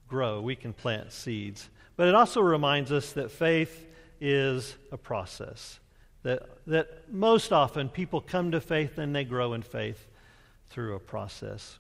grow, 0.08 0.42
we 0.42 0.56
can 0.56 0.74
plant 0.74 1.14
seeds. 1.14 1.70
But 1.96 2.08
it 2.08 2.16
also 2.16 2.42
reminds 2.42 2.92
us 2.92 3.14
that 3.14 3.32
faith 3.32 3.88
is 4.20 4.76
a 4.92 4.98
process. 4.98 5.80
That, 6.24 6.50
that 6.68 7.10
most 7.10 7.54
often 7.54 7.90
people 7.90 8.22
come 8.22 8.52
to 8.52 8.62
faith 8.62 8.98
and 8.98 9.16
they 9.16 9.24
grow 9.24 9.54
in 9.54 9.62
faith 9.62 10.08
through 10.70 10.96
a 10.96 11.00
process. 11.00 11.80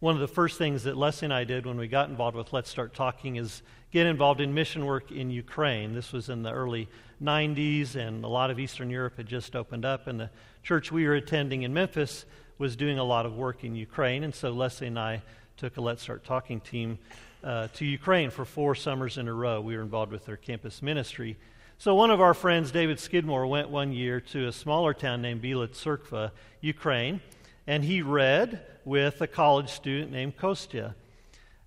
One 0.00 0.14
of 0.14 0.20
the 0.20 0.28
first 0.28 0.58
things 0.58 0.82
that 0.82 0.94
Leslie 0.94 1.24
and 1.24 1.32
I 1.32 1.44
did 1.44 1.64
when 1.64 1.78
we 1.78 1.88
got 1.88 2.10
involved 2.10 2.36
with 2.36 2.52
Let's 2.52 2.68
Start 2.68 2.92
Talking 2.92 3.36
is 3.36 3.62
get 3.92 4.04
involved 4.04 4.42
in 4.42 4.52
mission 4.52 4.84
work 4.84 5.10
in 5.10 5.30
Ukraine. 5.30 5.94
This 5.94 6.12
was 6.12 6.28
in 6.28 6.42
the 6.42 6.52
early 6.52 6.86
90s, 7.22 7.96
and 7.96 8.22
a 8.22 8.28
lot 8.28 8.50
of 8.50 8.58
Eastern 8.58 8.90
Europe 8.90 9.16
had 9.16 9.26
just 9.26 9.56
opened 9.56 9.86
up, 9.86 10.06
and 10.06 10.20
the 10.20 10.28
church 10.62 10.92
we 10.92 11.06
were 11.06 11.14
attending 11.14 11.62
in 11.62 11.72
Memphis 11.72 12.26
was 12.58 12.76
doing 12.76 12.98
a 12.98 13.04
lot 13.04 13.24
of 13.24 13.38
work 13.38 13.64
in 13.64 13.74
Ukraine. 13.74 14.22
And 14.22 14.34
so 14.34 14.50
Leslie 14.50 14.88
and 14.88 14.98
I 14.98 15.22
took 15.56 15.78
a 15.78 15.80
Let's 15.80 16.02
Start 16.02 16.24
Talking 16.24 16.60
team 16.60 16.98
uh, 17.42 17.68
to 17.72 17.86
Ukraine 17.86 18.28
for 18.28 18.44
four 18.44 18.74
summers 18.74 19.16
in 19.16 19.28
a 19.28 19.32
row. 19.32 19.62
We 19.62 19.78
were 19.78 19.82
involved 19.82 20.12
with 20.12 20.26
their 20.26 20.36
campus 20.36 20.82
ministry. 20.82 21.38
So 21.78 21.94
one 21.94 22.10
of 22.10 22.20
our 22.20 22.34
friends, 22.34 22.70
David 22.70 23.00
Skidmore, 23.00 23.46
went 23.46 23.70
one 23.70 23.94
year 23.94 24.20
to 24.20 24.48
a 24.48 24.52
smaller 24.52 24.92
town 24.92 25.22
named 25.22 25.40
Bila 25.40 26.30
Ukraine, 26.60 27.22
and 27.66 27.84
he 27.84 28.02
read 28.02 28.60
with 28.84 29.20
a 29.20 29.26
college 29.26 29.70
student 29.70 30.12
named 30.12 30.36
Kostya. 30.36 30.94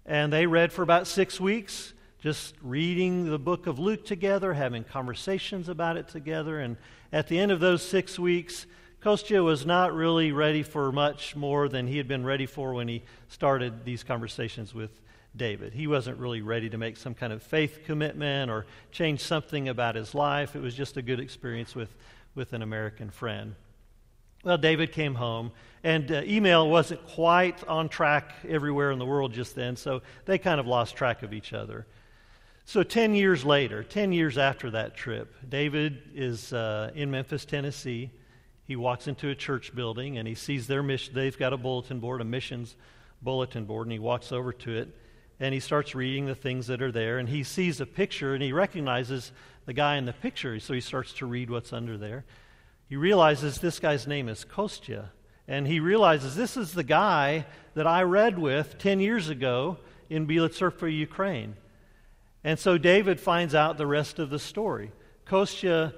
And 0.06 0.32
they 0.32 0.46
read 0.46 0.72
for 0.72 0.82
about 0.82 1.08
six 1.08 1.40
weeks, 1.40 1.94
just 2.20 2.56
reading 2.62 3.30
the 3.30 3.40
book 3.40 3.68
of 3.68 3.80
Luke 3.80 4.06
together, 4.06 4.54
having 4.54 4.84
conversations 4.84 5.70
about 5.70 5.98
it 5.98 6.08
together. 6.08 6.60
And 6.60 6.78
at 7.12 7.28
the 7.28 7.38
end 7.38 7.52
of 7.52 7.60
those 7.60 7.84
six 7.84 8.18
weeks, 8.18 8.66
Kostya 9.02 9.44
was 9.44 9.66
not 9.66 9.94
really 9.94 10.32
ready 10.32 10.64
for 10.64 10.92
much 10.92 11.36
more 11.36 11.70
than 11.70 11.88
he 11.88 11.98
had 11.98 12.08
been 12.08 12.26
ready 12.26 12.46
for 12.46 12.74
when 12.74 12.88
he 12.88 13.04
started 13.30 13.86
these 13.86 14.04
conversations 14.04 14.74
with 14.74 14.92
David. 15.36 15.74
He 15.74 15.88
wasn't 15.88 16.18
really 16.18 16.42
ready 16.42 16.70
to 16.70 16.78
make 16.78 16.98
some 16.98 17.14
kind 17.14 17.32
of 17.32 17.44
faith 17.44 17.82
commitment 17.86 18.50
or 18.50 18.66
change 18.92 19.22
something 19.22 19.70
about 19.70 19.96
his 19.96 20.16
life. 20.16 20.56
It 20.56 20.62
was 20.62 20.76
just 20.76 20.98
a 20.98 21.02
good 21.02 21.20
experience 21.20 21.76
with, 21.76 21.96
with 22.36 22.54
an 22.54 22.62
American 22.62 23.10
friend. 23.10 23.56
Well, 24.44 24.58
David 24.58 24.92
came 24.92 25.16
home, 25.16 25.52
and 25.84 26.12
uh, 26.12 26.22
email 26.24 26.70
wasn't 26.70 27.06
quite 27.08 27.62
on 27.68 27.90
track 27.90 28.34
everywhere 28.48 28.92
in 28.92 29.00
the 29.00 29.06
world 29.06 29.34
just 29.34 29.54
then, 29.56 29.76
so 29.76 30.02
they 30.26 30.38
kind 30.38 30.60
of 30.60 30.68
lost 30.68 30.96
track 30.96 31.24
of 31.24 31.34
each 31.34 31.52
other. 31.52 31.86
So, 32.64 32.84
10 32.84 33.16
years 33.16 33.44
later, 33.44 33.84
10 33.84 34.14
years 34.14 34.38
after 34.38 34.72
that 34.72 34.96
trip, 34.96 35.34
David 35.50 36.04
is 36.14 36.54
uh, 36.54 36.92
in 36.96 37.12
Memphis, 37.12 37.44
Tennessee. 37.44 38.12
He 38.64 38.76
walks 38.76 39.08
into 39.08 39.30
a 39.30 39.36
church 39.36 39.74
building 39.74 40.20
and 40.20 40.28
he 40.28 40.36
sees 40.36 40.68
their 40.68 40.84
mission. 40.84 41.16
They've 41.16 41.38
got 41.38 41.52
a 41.52 41.58
bulletin 41.58 42.00
board, 42.00 42.22
a 42.22 42.24
missions 42.24 42.76
bulletin 43.24 43.66
board, 43.66 43.88
and 43.88 43.92
he 43.92 43.98
walks 43.98 44.32
over 44.32 44.54
to 44.54 44.78
it 44.78 44.96
and 45.40 45.54
he 45.54 45.60
starts 45.60 45.96
reading 45.96 46.26
the 46.26 46.36
things 46.36 46.68
that 46.68 46.82
are 46.82 46.92
there 46.92 47.18
and 47.18 47.30
he 47.30 47.44
sees 47.44 47.82
a 47.82 47.86
picture 47.86 48.34
and 48.34 48.44
he 48.44 48.52
recognizes 48.52 49.32
the 49.66 49.74
guy 49.74 49.96
in 49.96 50.06
the 50.06 50.14
picture 50.14 50.60
so 50.60 50.74
he 50.74 50.82
starts 50.82 51.14
to 51.14 51.26
read 51.26 51.50
what's 51.50 51.74
under 51.74 51.98
there 51.98 52.26
he 52.90 52.96
realizes 52.96 53.60
this 53.60 53.80
guy's 53.80 54.08
name 54.08 54.28
is 54.28 54.44
kostya 54.44 55.12
and 55.48 55.68
he 55.68 55.80
realizes 55.80 56.36
this 56.36 56.58
is 56.58 56.74
the 56.74 56.84
guy 56.84 57.46
that 57.76 57.88
i 57.88 58.02
read 58.02 58.38
with 58.38 58.78
10 58.80 59.00
years 59.00 59.30
ago 59.30 59.78
in 60.10 60.26
Bila 60.26 60.50
Tserkva, 60.50 60.92
ukraine. 60.92 61.56
And 62.44 62.58
so 62.58 62.78
david 62.78 63.20
finds 63.20 63.54
out 63.54 63.78
the 63.78 63.88
rest 63.88 64.18
of 64.18 64.30
the 64.30 64.40
story. 64.40 64.92
Kostya 65.26 65.94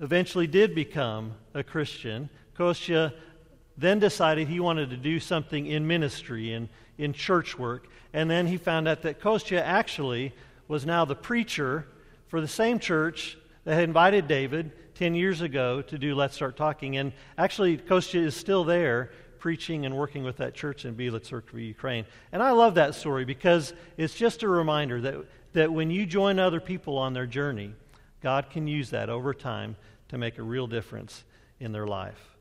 eventually 0.00 0.46
did 0.46 0.74
become 0.74 1.34
a 1.54 1.62
christian. 1.62 2.30
Kostya 2.56 3.12
then 3.76 3.98
decided 3.98 4.48
he 4.48 4.60
wanted 4.60 4.90
to 4.90 4.96
do 4.96 5.20
something 5.20 5.66
in 5.66 5.86
ministry 5.86 6.52
and 6.52 6.68
in 6.98 7.12
church 7.12 7.58
work. 7.58 7.88
And 8.12 8.30
then 8.30 8.46
he 8.46 8.56
found 8.56 8.88
out 8.88 9.02
that 9.02 9.20
Kostya 9.20 9.62
actually 9.62 10.32
was 10.68 10.86
now 10.86 11.04
the 11.04 11.14
preacher 11.14 11.86
for 12.28 12.40
the 12.40 12.48
same 12.48 12.78
church 12.78 13.36
that 13.64 13.74
had 13.74 13.84
invited 13.84 14.28
David 14.28 14.72
10 14.94 15.14
years 15.14 15.40
ago 15.40 15.82
to 15.82 15.98
do 15.98 16.14
Let's 16.14 16.34
Start 16.34 16.56
Talking. 16.56 16.96
And 16.96 17.12
actually, 17.38 17.76
Kostya 17.76 18.20
is 18.20 18.36
still 18.36 18.64
there 18.64 19.10
preaching 19.38 19.86
and 19.86 19.96
working 19.96 20.22
with 20.22 20.36
that 20.36 20.54
church 20.54 20.84
in 20.84 20.94
Bila 20.94 21.20
Tserkva, 21.20 21.66
Ukraine. 21.66 22.04
And 22.30 22.42
I 22.42 22.52
love 22.52 22.76
that 22.76 22.94
story 22.94 23.24
because 23.24 23.72
it's 23.96 24.14
just 24.14 24.42
a 24.44 24.48
reminder 24.48 25.00
that, 25.00 25.16
that 25.52 25.72
when 25.72 25.90
you 25.90 26.06
join 26.06 26.38
other 26.38 26.60
people 26.60 26.96
on 26.96 27.12
their 27.12 27.26
journey, 27.26 27.74
God 28.20 28.50
can 28.50 28.68
use 28.68 28.90
that 28.90 29.08
over 29.10 29.34
time 29.34 29.76
to 30.08 30.18
make 30.18 30.38
a 30.38 30.42
real 30.42 30.66
difference 30.66 31.24
in 31.58 31.72
their 31.72 31.86
life. 31.86 32.36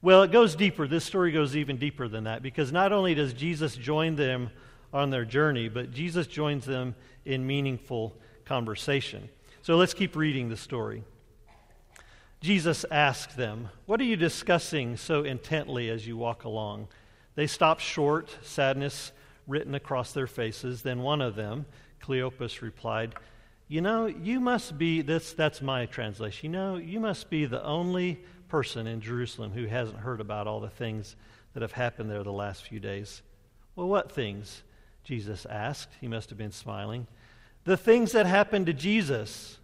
Well, 0.00 0.22
it 0.22 0.30
goes 0.30 0.54
deeper. 0.54 0.86
This 0.86 1.04
story 1.04 1.32
goes 1.32 1.56
even 1.56 1.76
deeper 1.76 2.08
than 2.08 2.24
that 2.24 2.42
because 2.42 2.72
not 2.72 2.92
only 2.92 3.14
does 3.14 3.32
Jesus 3.32 3.76
join 3.76 4.16
them 4.16 4.50
on 4.92 5.10
their 5.10 5.24
journey, 5.24 5.68
but 5.68 5.90
Jesus 5.90 6.26
joins 6.26 6.64
them 6.64 6.94
in 7.24 7.46
meaningful 7.46 8.16
conversation. 8.44 9.28
So 9.62 9.76
let's 9.76 9.94
keep 9.94 10.16
reading 10.16 10.48
the 10.48 10.56
story. 10.56 11.02
Jesus 12.46 12.84
asked 12.92 13.36
them, 13.36 13.70
What 13.86 14.00
are 14.00 14.04
you 14.04 14.14
discussing 14.14 14.96
so 14.96 15.24
intently 15.24 15.90
as 15.90 16.06
you 16.06 16.16
walk 16.16 16.44
along? 16.44 16.86
They 17.34 17.48
stopped 17.48 17.80
short, 17.80 18.36
sadness 18.42 19.10
written 19.48 19.74
across 19.74 20.12
their 20.12 20.28
faces. 20.28 20.82
Then 20.82 21.00
one 21.00 21.20
of 21.20 21.34
them, 21.34 21.66
Cleopas, 22.00 22.60
replied, 22.60 23.16
You 23.66 23.80
know, 23.80 24.06
you 24.06 24.38
must 24.38 24.78
be, 24.78 25.02
this, 25.02 25.32
that's 25.32 25.60
my 25.60 25.86
translation, 25.86 26.52
you 26.52 26.56
know, 26.56 26.76
you 26.76 27.00
must 27.00 27.30
be 27.30 27.46
the 27.46 27.64
only 27.64 28.20
person 28.46 28.86
in 28.86 29.00
Jerusalem 29.00 29.50
who 29.50 29.66
hasn't 29.66 29.98
heard 29.98 30.20
about 30.20 30.46
all 30.46 30.60
the 30.60 30.70
things 30.70 31.16
that 31.54 31.62
have 31.62 31.72
happened 31.72 32.08
there 32.08 32.22
the 32.22 32.30
last 32.30 32.62
few 32.62 32.78
days. 32.78 33.22
Well, 33.74 33.88
what 33.88 34.12
things? 34.12 34.62
Jesus 35.02 35.46
asked. 35.46 35.88
He 36.00 36.06
must 36.06 36.30
have 36.30 36.38
been 36.38 36.52
smiling. 36.52 37.08
The 37.64 37.76
things 37.76 38.12
that 38.12 38.26
happened 38.26 38.66
to 38.66 38.72
Jesus. 38.72 39.58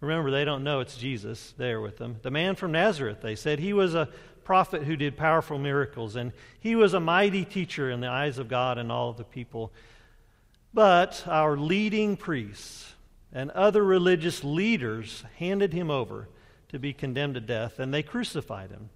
Remember, 0.00 0.30
they 0.30 0.44
don't 0.44 0.64
know 0.64 0.80
it's 0.80 0.96
Jesus 0.96 1.54
there 1.56 1.80
with 1.80 1.96
them. 1.96 2.16
The 2.22 2.30
man 2.30 2.54
from 2.54 2.72
Nazareth, 2.72 3.22
they 3.22 3.34
said, 3.34 3.58
he 3.58 3.72
was 3.72 3.94
a 3.94 4.08
prophet 4.44 4.84
who 4.84 4.94
did 4.96 5.16
powerful 5.16 5.58
miracles, 5.58 6.16
and 6.16 6.32
he 6.60 6.76
was 6.76 6.94
a 6.94 7.00
mighty 7.00 7.44
teacher 7.44 7.90
in 7.90 8.00
the 8.00 8.08
eyes 8.08 8.38
of 8.38 8.48
God 8.48 8.78
and 8.78 8.92
all 8.92 9.10
of 9.10 9.16
the 9.16 9.24
people. 9.24 9.72
But 10.74 11.24
our 11.26 11.56
leading 11.56 12.16
priests 12.16 12.94
and 13.32 13.50
other 13.50 13.82
religious 13.82 14.44
leaders 14.44 15.24
handed 15.38 15.72
him 15.72 15.90
over 15.90 16.28
to 16.68 16.78
be 16.78 16.92
condemned 16.92 17.34
to 17.34 17.40
death, 17.40 17.78
and 17.78 17.92
they 17.92 18.02
crucified 18.02 18.70
him. 18.70 18.90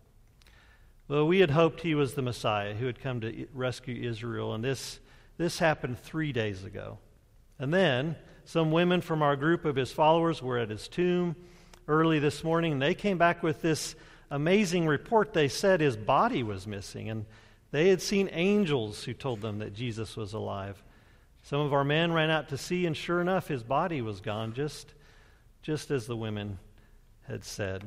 Well, 1.08 1.26
we 1.26 1.40
had 1.40 1.50
hoped 1.50 1.80
he 1.80 1.94
was 1.94 2.14
the 2.14 2.22
Messiah 2.22 2.74
who 2.74 2.86
had 2.86 3.00
come 3.00 3.20
to 3.22 3.46
rescue 3.52 4.08
Israel, 4.08 4.54
and 4.54 4.62
this, 4.62 5.00
this 5.38 5.58
happened 5.58 5.98
three 5.98 6.32
days 6.32 6.62
ago. 6.62 6.98
And 7.58 7.74
then 7.74 8.16
some 8.50 8.72
women 8.72 9.00
from 9.00 9.22
our 9.22 9.36
group 9.36 9.64
of 9.64 9.76
his 9.76 9.92
followers 9.92 10.42
were 10.42 10.58
at 10.58 10.70
his 10.70 10.88
tomb 10.88 11.36
early 11.86 12.18
this 12.18 12.42
morning, 12.42 12.72
and 12.72 12.82
they 12.82 12.94
came 12.94 13.16
back 13.16 13.44
with 13.44 13.62
this 13.62 13.94
amazing 14.28 14.88
report. 14.88 15.32
They 15.32 15.46
said 15.46 15.80
his 15.80 15.96
body 15.96 16.42
was 16.42 16.66
missing, 16.66 17.08
and 17.08 17.26
they 17.70 17.90
had 17.90 18.02
seen 18.02 18.28
angels 18.32 19.04
who 19.04 19.14
told 19.14 19.40
them 19.40 19.60
that 19.60 19.72
Jesus 19.72 20.16
was 20.16 20.32
alive. 20.32 20.82
Some 21.44 21.60
of 21.60 21.72
our 21.72 21.84
men 21.84 22.12
ran 22.12 22.28
out 22.28 22.48
to 22.48 22.58
see, 22.58 22.86
and 22.86 22.96
sure 22.96 23.20
enough, 23.20 23.46
his 23.46 23.62
body 23.62 24.02
was 24.02 24.20
gone, 24.20 24.52
just, 24.52 24.94
just 25.62 25.92
as 25.92 26.08
the 26.08 26.16
women 26.16 26.58
had 27.28 27.44
said. 27.44 27.84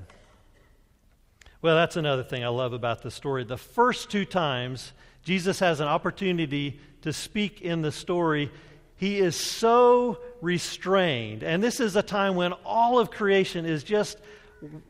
Well, 1.61 1.75
that's 1.75 1.97
another 1.97 2.23
thing 2.23 2.45
I 2.45 2.47
love 2.47 2.71
about 2.71 3.01
the 3.01 3.11
story. 3.11 3.43
The 3.43 3.57
first 3.57 4.09
two 4.09 4.23
times 4.23 4.93
Jesus 5.23 5.59
has 5.59 5.81
an 5.81 5.89
opportunity 5.89 6.79
to 7.01 7.11
speak 7.11 7.61
in 7.61 7.81
the 7.81 7.91
story, 7.91 8.49
he 8.95 9.19
is 9.19 9.35
so 9.35 10.19
restrained. 10.43 11.41
And 11.41 11.63
this 11.63 11.79
is 11.79 11.95
a 11.95 12.03
time 12.03 12.35
when 12.35 12.51
all 12.65 12.99
of 12.99 13.09
creation 13.09 13.65
is 13.65 13.83
just 13.83 14.19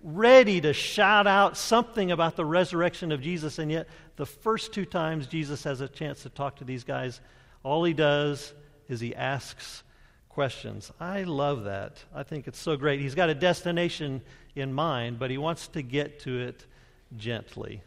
ready 0.04 0.60
to 0.62 0.74
shout 0.74 1.28
out 1.28 1.58
something 1.58 2.12
about 2.12 2.36
the 2.36 2.46
resurrection 2.46 3.12
of 3.12 3.22
Jesus. 3.22 3.60
And 3.60 3.72
yet, 3.72 3.88
the 4.16 4.26
first 4.26 4.74
two 4.74 4.86
times 4.86 5.28
Jesus 5.28 5.64
has 5.64 5.80
a 5.80 5.88
chance 5.88 6.24
to 6.24 6.30
talk 6.30 6.58
to 6.58 6.64
these 6.64 6.84
guys, 6.84 7.22
all 7.62 7.84
he 7.84 7.94
does 7.94 8.54
is 8.90 9.00
he 9.00 9.16
asks 9.16 9.84
questions. 10.28 10.92
I 11.00 11.24
love 11.24 11.66
that. 11.66 12.04
I 12.14 12.24
think 12.24 12.48
it's 12.48 12.60
so 12.60 12.76
great. 12.76 13.00
He's 13.00 13.16
got 13.16 13.30
a 13.30 13.36
destination 13.36 14.22
in 14.56 14.74
mind, 14.74 15.20
but 15.20 15.30
he 15.30 15.38
wants 15.38 15.68
to 15.70 15.84
get 15.84 16.22
to 16.22 16.40
it 16.40 16.66
gently. 17.16 17.84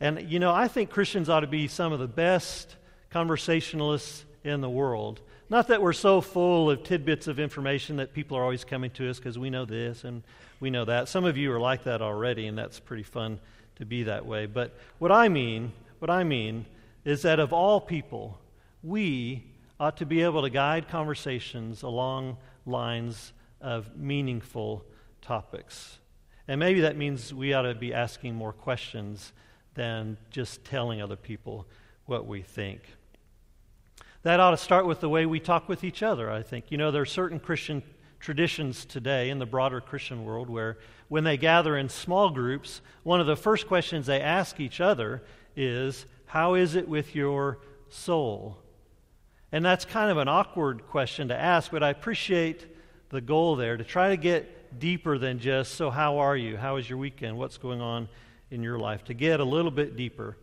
And, 0.00 0.30
you 0.30 0.38
know, 0.38 0.52
I 0.52 0.68
think 0.68 0.90
Christians 0.90 1.28
ought 1.28 1.40
to 1.40 1.46
be 1.46 1.68
some 1.68 1.92
of 1.92 1.98
the 1.98 2.08
best 2.08 2.76
conversationalists 3.10 4.24
in 4.44 4.60
the 4.60 4.70
world. 4.70 5.20
Not 5.52 5.68
that 5.68 5.82
we're 5.82 5.92
so 5.92 6.22
full 6.22 6.70
of 6.70 6.82
tidbits 6.82 7.26
of 7.26 7.38
information 7.38 7.96
that 7.96 8.14
people 8.14 8.38
are 8.38 8.42
always 8.42 8.64
coming 8.64 8.90
to 8.92 9.10
us 9.10 9.18
because 9.18 9.38
we 9.38 9.50
know 9.50 9.66
this 9.66 10.02
and 10.02 10.22
we 10.60 10.70
know 10.70 10.86
that. 10.86 11.10
Some 11.10 11.26
of 11.26 11.36
you 11.36 11.52
are 11.52 11.60
like 11.60 11.84
that 11.84 12.00
already, 12.00 12.46
and 12.46 12.56
that's 12.56 12.80
pretty 12.80 13.02
fun 13.02 13.38
to 13.76 13.84
be 13.84 14.04
that 14.04 14.24
way. 14.24 14.46
But 14.46 14.74
what 14.98 15.12
I 15.12 15.28
mean, 15.28 15.72
what 15.98 16.10
I 16.10 16.24
mean 16.24 16.64
is 17.04 17.20
that 17.20 17.38
of 17.38 17.52
all 17.52 17.82
people, 17.82 18.38
we 18.82 19.44
ought 19.78 19.98
to 19.98 20.06
be 20.06 20.22
able 20.22 20.40
to 20.40 20.48
guide 20.48 20.88
conversations 20.88 21.82
along 21.82 22.38
lines 22.64 23.34
of 23.60 23.94
meaningful 23.94 24.86
topics. 25.20 25.98
And 26.48 26.60
maybe 26.60 26.80
that 26.80 26.96
means 26.96 27.34
we 27.34 27.52
ought 27.52 27.62
to 27.62 27.74
be 27.74 27.92
asking 27.92 28.34
more 28.34 28.54
questions 28.54 29.34
than 29.74 30.16
just 30.30 30.64
telling 30.64 31.02
other 31.02 31.16
people 31.16 31.66
what 32.06 32.26
we 32.26 32.40
think. 32.40 32.80
That 34.22 34.38
ought 34.38 34.52
to 34.52 34.56
start 34.56 34.86
with 34.86 35.00
the 35.00 35.08
way 35.08 35.26
we 35.26 35.40
talk 35.40 35.68
with 35.68 35.82
each 35.82 36.02
other, 36.02 36.30
I 36.30 36.42
think. 36.42 36.70
You 36.70 36.78
know, 36.78 36.92
there 36.92 37.02
are 37.02 37.06
certain 37.06 37.40
Christian 37.40 37.82
traditions 38.20 38.84
today 38.84 39.30
in 39.30 39.40
the 39.40 39.46
broader 39.46 39.80
Christian 39.80 40.24
world 40.24 40.48
where 40.48 40.78
when 41.08 41.24
they 41.24 41.36
gather 41.36 41.76
in 41.76 41.88
small 41.88 42.30
groups, 42.30 42.80
one 43.02 43.20
of 43.20 43.26
the 43.26 43.34
first 43.34 43.66
questions 43.66 44.06
they 44.06 44.20
ask 44.20 44.60
each 44.60 44.80
other 44.80 45.22
is, 45.56 46.06
How 46.26 46.54
is 46.54 46.76
it 46.76 46.88
with 46.88 47.16
your 47.16 47.58
soul? 47.88 48.58
And 49.50 49.64
that's 49.64 49.84
kind 49.84 50.10
of 50.10 50.18
an 50.18 50.28
awkward 50.28 50.86
question 50.86 51.28
to 51.28 51.36
ask, 51.36 51.72
but 51.72 51.82
I 51.82 51.90
appreciate 51.90 52.64
the 53.10 53.20
goal 53.20 53.56
there 53.56 53.76
to 53.76 53.84
try 53.84 54.10
to 54.10 54.16
get 54.16 54.78
deeper 54.78 55.18
than 55.18 55.40
just, 55.40 55.74
So, 55.74 55.90
how 55.90 56.18
are 56.18 56.36
you? 56.36 56.56
How 56.56 56.76
is 56.76 56.88
your 56.88 56.98
weekend? 56.98 57.36
What's 57.36 57.58
going 57.58 57.80
on 57.80 58.08
in 58.52 58.62
your 58.62 58.78
life? 58.78 59.02
To 59.04 59.14
get 59.14 59.40
a 59.40 59.44
little 59.44 59.72
bit 59.72 59.96
deeper. 59.96 60.36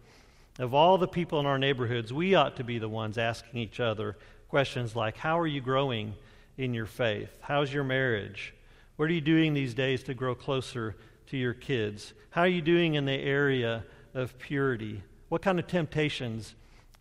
Of 0.59 0.73
all 0.73 0.97
the 0.97 1.07
people 1.07 1.39
in 1.39 1.45
our 1.45 1.57
neighborhoods, 1.57 2.11
we 2.11 2.35
ought 2.35 2.57
to 2.57 2.65
be 2.65 2.79
the 2.79 2.89
ones 2.89 3.17
asking 3.17 3.61
each 3.61 3.79
other 3.79 4.17
questions 4.49 4.93
like, 4.93 5.15
How 5.15 5.39
are 5.39 5.47
you 5.47 5.61
growing 5.61 6.15
in 6.57 6.73
your 6.73 6.85
faith? 6.85 7.29
How's 7.39 7.73
your 7.73 7.85
marriage? 7.85 8.53
What 8.97 9.09
are 9.09 9.13
you 9.13 9.21
doing 9.21 9.53
these 9.53 9.73
days 9.73 10.03
to 10.03 10.13
grow 10.13 10.35
closer 10.35 10.97
to 11.27 11.37
your 11.37 11.53
kids? 11.53 12.13
How 12.31 12.41
are 12.41 12.47
you 12.47 12.61
doing 12.61 12.95
in 12.95 13.05
the 13.05 13.13
area 13.13 13.85
of 14.13 14.37
purity? 14.37 15.01
What 15.29 15.41
kind 15.41 15.59
of 15.59 15.67
temptations 15.67 16.55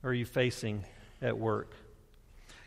are 0.04 0.14
you 0.14 0.24
facing 0.24 0.84
at 1.20 1.36
work? 1.36 1.74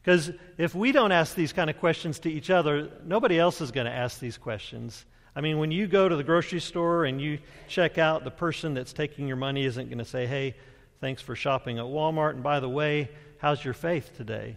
Because 0.03 0.31
if 0.57 0.75
we 0.75 0.91
don't 0.91 1.13
ask 1.13 1.35
these 1.35 1.53
kind 1.53 1.69
of 1.69 1.79
questions 1.79 2.19
to 2.19 2.29
each 2.29 2.49
other, 2.49 2.89
nobody 3.05 3.39
else 3.39 3.61
is 3.61 3.71
going 3.71 3.85
to 3.85 3.93
ask 3.93 4.19
these 4.19 4.37
questions. 4.37 5.05
I 5.37 5.39
mean, 5.39 5.57
when 5.57 5.71
you 5.71 5.87
go 5.87 6.09
to 6.09 6.15
the 6.17 6.23
grocery 6.23 6.59
store 6.59 7.05
and 7.05 7.21
you 7.21 7.39
check 7.69 7.97
out, 7.97 8.25
the 8.25 8.31
person 8.31 8.73
that's 8.73 8.91
taking 8.91 9.27
your 9.27 9.37
money 9.37 9.63
isn't 9.63 9.85
going 9.85 9.99
to 9.99 10.05
say, 10.05 10.25
hey, 10.25 10.55
thanks 11.01 11.19
for 11.19 11.35
shopping 11.35 11.79
at 11.79 11.85
Walmart, 11.85 12.35
and 12.35 12.43
by 12.43 12.59
the 12.59 12.69
way, 12.69 13.09
how's 13.39 13.65
your 13.65 13.73
faith 13.73 14.15
today? 14.15 14.55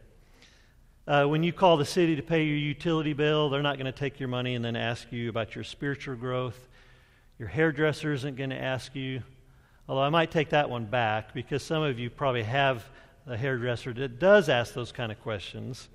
Uh, 1.08 1.24
when 1.24 1.42
you 1.42 1.54
call 1.54 1.78
the 1.78 1.86
city 1.86 2.14
to 2.16 2.22
pay 2.22 2.44
your 2.44 2.58
utility 2.58 3.14
bill, 3.14 3.48
they're 3.48 3.62
not 3.62 3.78
going 3.78 3.90
to 3.90 3.98
take 3.98 4.20
your 4.20 4.28
money 4.28 4.54
and 4.54 4.62
then 4.62 4.76
ask 4.76 5.10
you 5.10 5.30
about 5.30 5.54
your 5.54 5.64
spiritual 5.64 6.14
growth. 6.14 6.68
Your 7.38 7.48
hairdresser 7.48 8.12
isn't 8.12 8.36
going 8.36 8.50
to 8.50 8.60
ask 8.60 8.94
you. 8.94 9.22
Although 9.88 10.02
I 10.02 10.10
might 10.10 10.30
take 10.30 10.50
that 10.50 10.68
one 10.68 10.84
back 10.84 11.32
because 11.32 11.62
some 11.62 11.82
of 11.82 11.98
you 11.98 12.10
probably 12.10 12.42
have 12.42 12.84
a 13.26 13.38
hairdresser 13.38 13.94
that 13.94 14.18
does 14.18 14.50
ask 14.50 14.74
those 14.74 14.92
kind 14.92 15.10
of 15.10 15.18
questions. 15.22 15.88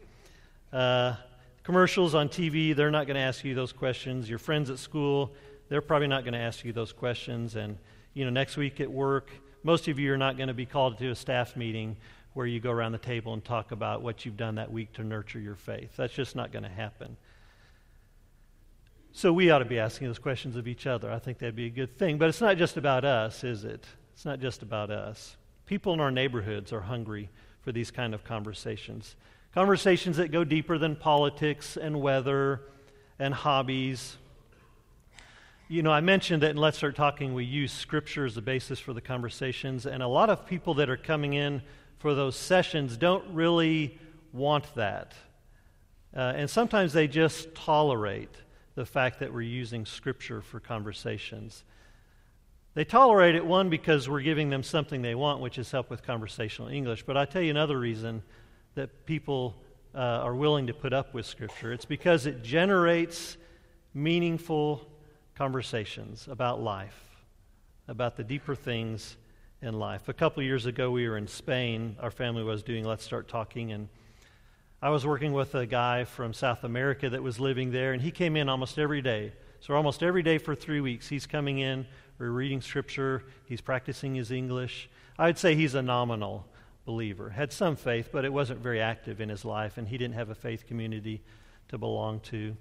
Uh, 0.74 1.14
commercials 1.62 2.16
on 2.16 2.28
TV, 2.28 2.76
they're 2.76 2.90
not 2.90 3.06
going 3.06 3.16
to 3.16 3.22
ask 3.22 3.44
you 3.44 3.54
those 3.54 3.72
questions. 3.72 4.28
Your 4.28 4.40
friends 4.40 4.72
at 4.72 4.80
school, 4.80 5.32
they're 5.70 5.82
probably 5.82 6.08
not 6.08 6.24
going 6.24 6.34
to 6.34 6.40
ask 6.40 6.66
you 6.66 6.74
those 6.74 6.92
questions. 6.92 7.56
And, 7.56 7.78
you 8.16 8.26
know, 8.26 8.32
next 8.32 8.58
week 8.58 8.82
at 8.82 8.92
work, 8.92 9.30
most 9.64 9.88
of 9.88 10.00
you 10.00 10.14
are 10.14 10.18
not 10.18 10.38
going 10.38 10.48
to 10.48 10.54
be 10.54 10.66
called 10.66 10.98
to 11.00 11.10
a 11.10 11.16
staff 11.16 11.56
meeting 11.56 11.98
where 12.34 12.46
you 12.46 12.60
go 12.60 12.72
around 12.72 12.92
the 12.92 12.98
table 12.98 13.34
and 13.34 13.44
talk 13.44 13.72
about 13.72 14.02
what 14.02 14.26
you've 14.26 14.38
done 14.38 14.56
that 14.56 14.72
week 14.72 14.94
to 14.94 15.04
nurture 15.04 15.40
your 15.40 15.56
faith. 15.56 15.96
That's 15.98 16.14
just 16.14 16.36
not 16.36 16.52
going 16.52 16.64
to 16.64 16.70
happen. 16.70 17.18
So 19.12 19.34
we 19.34 19.50
ought 19.50 19.60
to 19.60 19.66
be 19.66 19.80
asking 19.80 20.08
those 20.08 20.20
questions 20.20 20.56
of 20.56 20.68
each 20.68 20.86
other. 20.86 21.12
I 21.12 21.20
think 21.20 21.40
that'd 21.40 21.56
be 21.56 21.66
a 21.66 21.72
good 21.72 21.98
thing. 21.98 22.18
But 22.18 22.30
it's 22.30 22.42
not 22.42 22.58
just 22.58 22.78
about 22.78 23.04
us, 23.04 23.44
is 23.44 23.66
it? 23.66 23.86
It's 24.14 24.26
not 24.26 24.40
just 24.40 24.62
about 24.62 24.92
us. 24.92 25.36
People 25.66 25.94
in 25.94 26.00
our 26.00 26.12
neighborhoods 26.12 26.72
are 26.72 26.82
hungry 26.82 27.30
for 27.62 27.72
these 27.72 27.92
kind 27.92 28.14
of 28.14 28.24
conversations. 28.24 29.16
Conversations 29.54 30.18
that 30.18 30.32
go 30.32 30.44
deeper 30.44 30.78
than 30.78 30.96
politics 30.96 31.76
and 31.76 32.00
weather 32.00 32.62
and 33.18 33.34
hobbies. 33.34 34.18
You 35.72 35.84
know, 35.84 35.92
I 35.92 36.02
mentioned 36.02 36.42
that 36.42 36.50
in 36.50 36.58
Let's 36.58 36.78
Start 36.78 36.96
Talking, 36.96 37.36
we 37.36 37.46
use 37.46 37.72
Scripture 37.72 38.26
as 38.26 38.34
the 38.34 38.42
basis 38.42 38.80
for 38.80 38.92
the 38.92 39.02
conversations, 39.02 39.86
and 39.86 40.02
a 40.02 40.08
lot 40.08 40.32
of 40.32 40.48
people 40.48 40.74
that 40.74 40.90
are 40.90 40.98
coming 40.98 41.36
in 41.36 41.62
for 42.00 42.16
those 42.16 42.36
sessions 42.36 42.98
don't 42.98 43.24
really 43.36 44.00
want 44.34 44.74
that. 44.74 45.14
Uh, 46.18 46.34
and 46.36 46.50
sometimes 46.50 46.92
they 46.92 47.08
just 47.08 47.54
tolerate 47.54 48.34
the 48.74 48.84
fact 48.84 49.20
that 49.20 49.32
we're 49.32 49.42
using 49.42 49.86
Scripture 49.86 50.42
for 50.42 50.60
conversations. 50.60 51.64
They 52.74 52.84
tolerate 52.84 53.36
it, 53.36 53.46
one, 53.46 53.70
because 53.70 54.10
we're 54.10 54.22
giving 54.22 54.50
them 54.50 54.64
something 54.64 55.04
they 55.04 55.14
want, 55.14 55.40
which 55.40 55.60
is 55.60 55.70
help 55.70 55.92
with 55.92 56.02
conversational 56.02 56.70
English. 56.70 57.04
But 57.04 57.16
I 57.16 57.26
tell 57.26 57.44
you 57.44 57.52
another 57.52 57.78
reason 57.78 58.24
that 58.74 59.06
people 59.06 59.56
uh, 59.94 60.00
are 60.00 60.34
willing 60.34 60.66
to 60.66 60.74
put 60.74 60.94
up 60.94 61.14
with 61.14 61.28
Scripture 61.28 61.72
it's 61.72 61.86
because 61.86 62.26
it 62.26 62.42
generates 62.42 63.38
meaningful 63.94 64.90
conversations 65.40 66.28
about 66.30 66.62
life, 66.62 67.24
about 67.88 68.18
the 68.18 68.24
deeper 68.26 68.56
things 68.56 69.16
in 69.62 69.74
life. 69.74 70.10
A 70.10 70.14
couple 70.14 70.44
years 70.44 70.66
ago, 70.66 70.92
we 70.92 71.08
were 71.08 71.16
in 71.16 71.30
Spain. 71.30 71.96
Our 72.02 72.12
family 72.12 72.44
was 72.44 72.62
doing 72.62 72.84
Let's 72.84 73.06
Start 73.06 73.30
Talking, 73.30 73.72
and 73.72 73.88
I 74.82 74.90
was 74.90 75.08
working 75.08 75.32
with 75.32 75.56
a 75.56 75.66
guy 75.66 76.04
from 76.04 76.34
South 76.34 76.66
America 76.66 77.10
that 77.10 77.24
was 77.24 77.40
living 77.40 77.72
there, 77.72 77.94
and 77.94 78.02
he 78.02 78.12
came 78.12 78.36
in 78.36 78.50
almost 78.50 78.78
every 78.78 79.02
day. 79.02 79.32
So, 79.62 79.74
almost 79.76 80.04
every 80.04 80.24
day 80.24 80.40
for 80.40 80.56
three 80.56 80.82
weeks, 80.82 81.08
he's 81.08 81.26
coming 81.26 81.60
in, 81.60 81.88
we're 82.18 82.32
reading 82.32 82.60
scripture, 82.60 83.24
he's 83.46 83.62
practicing 83.62 84.16
his 84.16 84.32
English. 84.32 84.90
I'd 85.18 85.38
say 85.38 85.56
he's 85.56 85.74
a 85.74 85.82
nominal 85.82 86.48
believer, 86.84 87.30
had 87.30 87.54
some 87.54 87.78
faith, 87.78 88.10
but 88.12 88.26
it 88.26 88.34
wasn't 88.34 88.60
very 88.60 88.82
active 88.82 89.22
in 89.22 89.30
his 89.30 89.46
life, 89.46 89.78
and 89.78 89.88
he 89.88 89.98
didn't 89.98 90.16
have 90.16 90.32
a 90.32 90.36
faith 90.36 90.68
community 90.68 91.24
to 91.70 91.78
belong 91.78 92.20
to. 92.32 92.58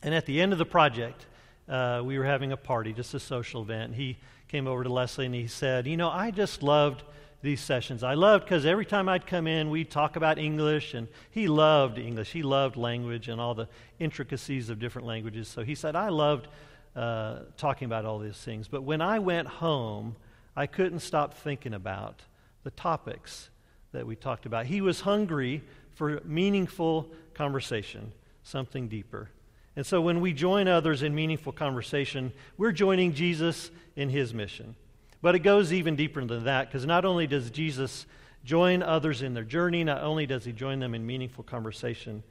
And 0.00 0.14
at 0.14 0.26
the 0.26 0.40
end 0.40 0.52
of 0.52 0.60
the 0.60 0.64
project, 0.64 1.26
uh, 1.68 2.02
we 2.04 2.18
were 2.18 2.24
having 2.24 2.52
a 2.52 2.56
party, 2.56 2.92
just 2.92 3.14
a 3.14 3.20
social 3.20 3.62
event. 3.62 3.94
He 3.94 4.16
came 4.48 4.66
over 4.66 4.84
to 4.84 4.88
Leslie 4.88 5.26
and 5.26 5.34
he 5.34 5.46
said, 5.46 5.86
You 5.86 5.96
know, 5.96 6.08
I 6.08 6.30
just 6.30 6.62
loved 6.62 7.02
these 7.42 7.60
sessions. 7.60 8.02
I 8.02 8.14
loved 8.14 8.44
because 8.44 8.66
every 8.66 8.86
time 8.86 9.08
I'd 9.08 9.26
come 9.26 9.46
in, 9.46 9.70
we'd 9.70 9.90
talk 9.90 10.16
about 10.16 10.38
English, 10.38 10.94
and 10.94 11.06
he 11.30 11.46
loved 11.46 11.98
English. 11.98 12.32
He 12.32 12.42
loved 12.42 12.76
language 12.76 13.28
and 13.28 13.40
all 13.40 13.54
the 13.54 13.68
intricacies 13.98 14.70
of 14.70 14.78
different 14.78 15.06
languages. 15.06 15.48
So 15.48 15.62
he 15.62 15.74
said, 15.74 15.94
I 15.94 16.08
loved 16.08 16.48
uh, 16.96 17.40
talking 17.56 17.86
about 17.86 18.04
all 18.04 18.18
these 18.18 18.36
things. 18.36 18.66
But 18.66 18.82
when 18.82 19.00
I 19.00 19.18
went 19.18 19.46
home, 19.46 20.16
I 20.56 20.66
couldn't 20.66 21.00
stop 21.00 21.34
thinking 21.34 21.74
about 21.74 22.22
the 22.64 22.70
topics 22.70 23.50
that 23.92 24.06
we 24.06 24.16
talked 24.16 24.46
about. 24.46 24.66
He 24.66 24.80
was 24.80 25.02
hungry 25.02 25.62
for 25.94 26.20
meaningful 26.24 27.08
conversation, 27.34 28.12
something 28.42 28.88
deeper. 28.88 29.30
And 29.78 29.86
so 29.86 30.00
when 30.00 30.20
we 30.20 30.32
join 30.32 30.66
others 30.66 31.04
in 31.04 31.14
meaningful 31.14 31.52
conversation, 31.52 32.32
we're 32.56 32.72
joining 32.72 33.14
Jesus 33.14 33.70
in 33.94 34.08
his 34.08 34.34
mission. 34.34 34.74
But 35.22 35.36
it 35.36 35.44
goes 35.44 35.72
even 35.72 35.94
deeper 35.94 36.24
than 36.24 36.46
that 36.46 36.66
because 36.66 36.84
not 36.84 37.04
only 37.04 37.28
does 37.28 37.48
Jesus 37.52 38.04
join 38.42 38.82
others 38.82 39.22
in 39.22 39.34
their 39.34 39.44
journey, 39.44 39.84
not 39.84 40.02
only 40.02 40.26
does 40.26 40.44
he 40.44 40.50
join 40.50 40.80
them 40.80 40.96
in 40.96 41.06
meaningful 41.06 41.44
conversation, 41.44 42.24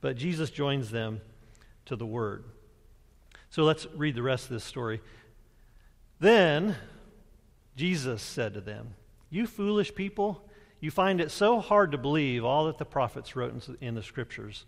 but 0.00 0.14
Jesus 0.14 0.48
joins 0.50 0.92
them 0.92 1.20
to 1.86 1.96
the 1.96 2.06
Word. 2.06 2.44
So 3.50 3.64
let's 3.64 3.84
read 3.96 4.14
the 4.14 4.22
rest 4.22 4.44
of 4.44 4.50
this 4.50 4.62
story. 4.62 5.00
Then 6.20 6.76
Jesus 7.74 8.22
said 8.22 8.54
to 8.54 8.60
them, 8.60 8.94
You 9.28 9.48
foolish 9.48 9.92
people, 9.92 10.48
you 10.78 10.92
find 10.92 11.20
it 11.20 11.32
so 11.32 11.58
hard 11.58 11.90
to 11.90 11.98
believe 11.98 12.44
all 12.44 12.66
that 12.66 12.78
the 12.78 12.84
prophets 12.84 13.34
wrote 13.34 13.60
in 13.80 13.96
the 13.96 14.04
Scriptures. 14.04 14.66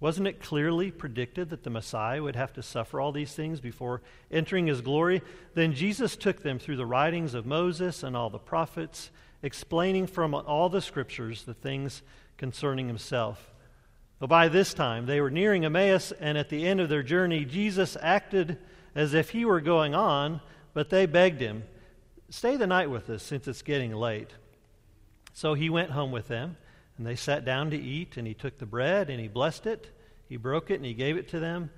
Wasn't 0.00 0.28
it 0.28 0.40
clearly 0.40 0.92
predicted 0.92 1.50
that 1.50 1.64
the 1.64 1.70
Messiah 1.70 2.22
would 2.22 2.36
have 2.36 2.52
to 2.52 2.62
suffer 2.62 3.00
all 3.00 3.10
these 3.10 3.34
things 3.34 3.60
before 3.60 4.00
entering 4.30 4.68
his 4.68 4.80
glory? 4.80 5.22
Then 5.54 5.74
Jesus 5.74 6.16
took 6.16 6.42
them 6.42 6.58
through 6.58 6.76
the 6.76 6.86
writings 6.86 7.34
of 7.34 7.46
Moses 7.46 8.04
and 8.04 8.16
all 8.16 8.30
the 8.30 8.38
prophets, 8.38 9.10
explaining 9.42 10.06
from 10.06 10.34
all 10.34 10.68
the 10.68 10.80
scriptures 10.80 11.42
the 11.42 11.54
things 11.54 12.02
concerning 12.36 12.86
himself. 12.86 13.52
But 14.20 14.28
by 14.28 14.48
this 14.48 14.72
time, 14.72 15.06
they 15.06 15.20
were 15.20 15.30
nearing 15.30 15.64
Emmaus, 15.64 16.12
and 16.12 16.38
at 16.38 16.48
the 16.48 16.66
end 16.66 16.80
of 16.80 16.88
their 16.88 17.02
journey, 17.02 17.44
Jesus 17.44 17.96
acted 18.00 18.58
as 18.94 19.14
if 19.14 19.30
he 19.30 19.44
were 19.44 19.60
going 19.60 19.94
on, 19.94 20.40
but 20.74 20.90
they 20.90 21.06
begged 21.06 21.40
him, 21.40 21.64
Stay 22.30 22.56
the 22.56 22.66
night 22.66 22.90
with 22.90 23.08
us, 23.08 23.22
since 23.22 23.48
it's 23.48 23.62
getting 23.62 23.94
late. 23.94 24.30
So 25.32 25.54
he 25.54 25.70
went 25.70 25.92
home 25.92 26.12
with 26.12 26.28
them. 26.28 26.56
And 26.98 27.06
they 27.06 27.16
sat 27.16 27.44
down 27.44 27.70
to 27.70 27.76
eat, 27.76 28.16
and 28.16 28.26
he 28.26 28.34
took 28.34 28.58
the 28.58 28.66
bread 28.66 29.08
and 29.08 29.20
he 29.20 29.28
blessed 29.28 29.66
it. 29.66 29.88
He 30.28 30.36
broke 30.36 30.70
it 30.70 30.74
and 30.74 30.84
he 30.84 30.94
gave 30.94 31.16
it 31.16 31.28
to 31.28 31.40
them. 31.40 31.70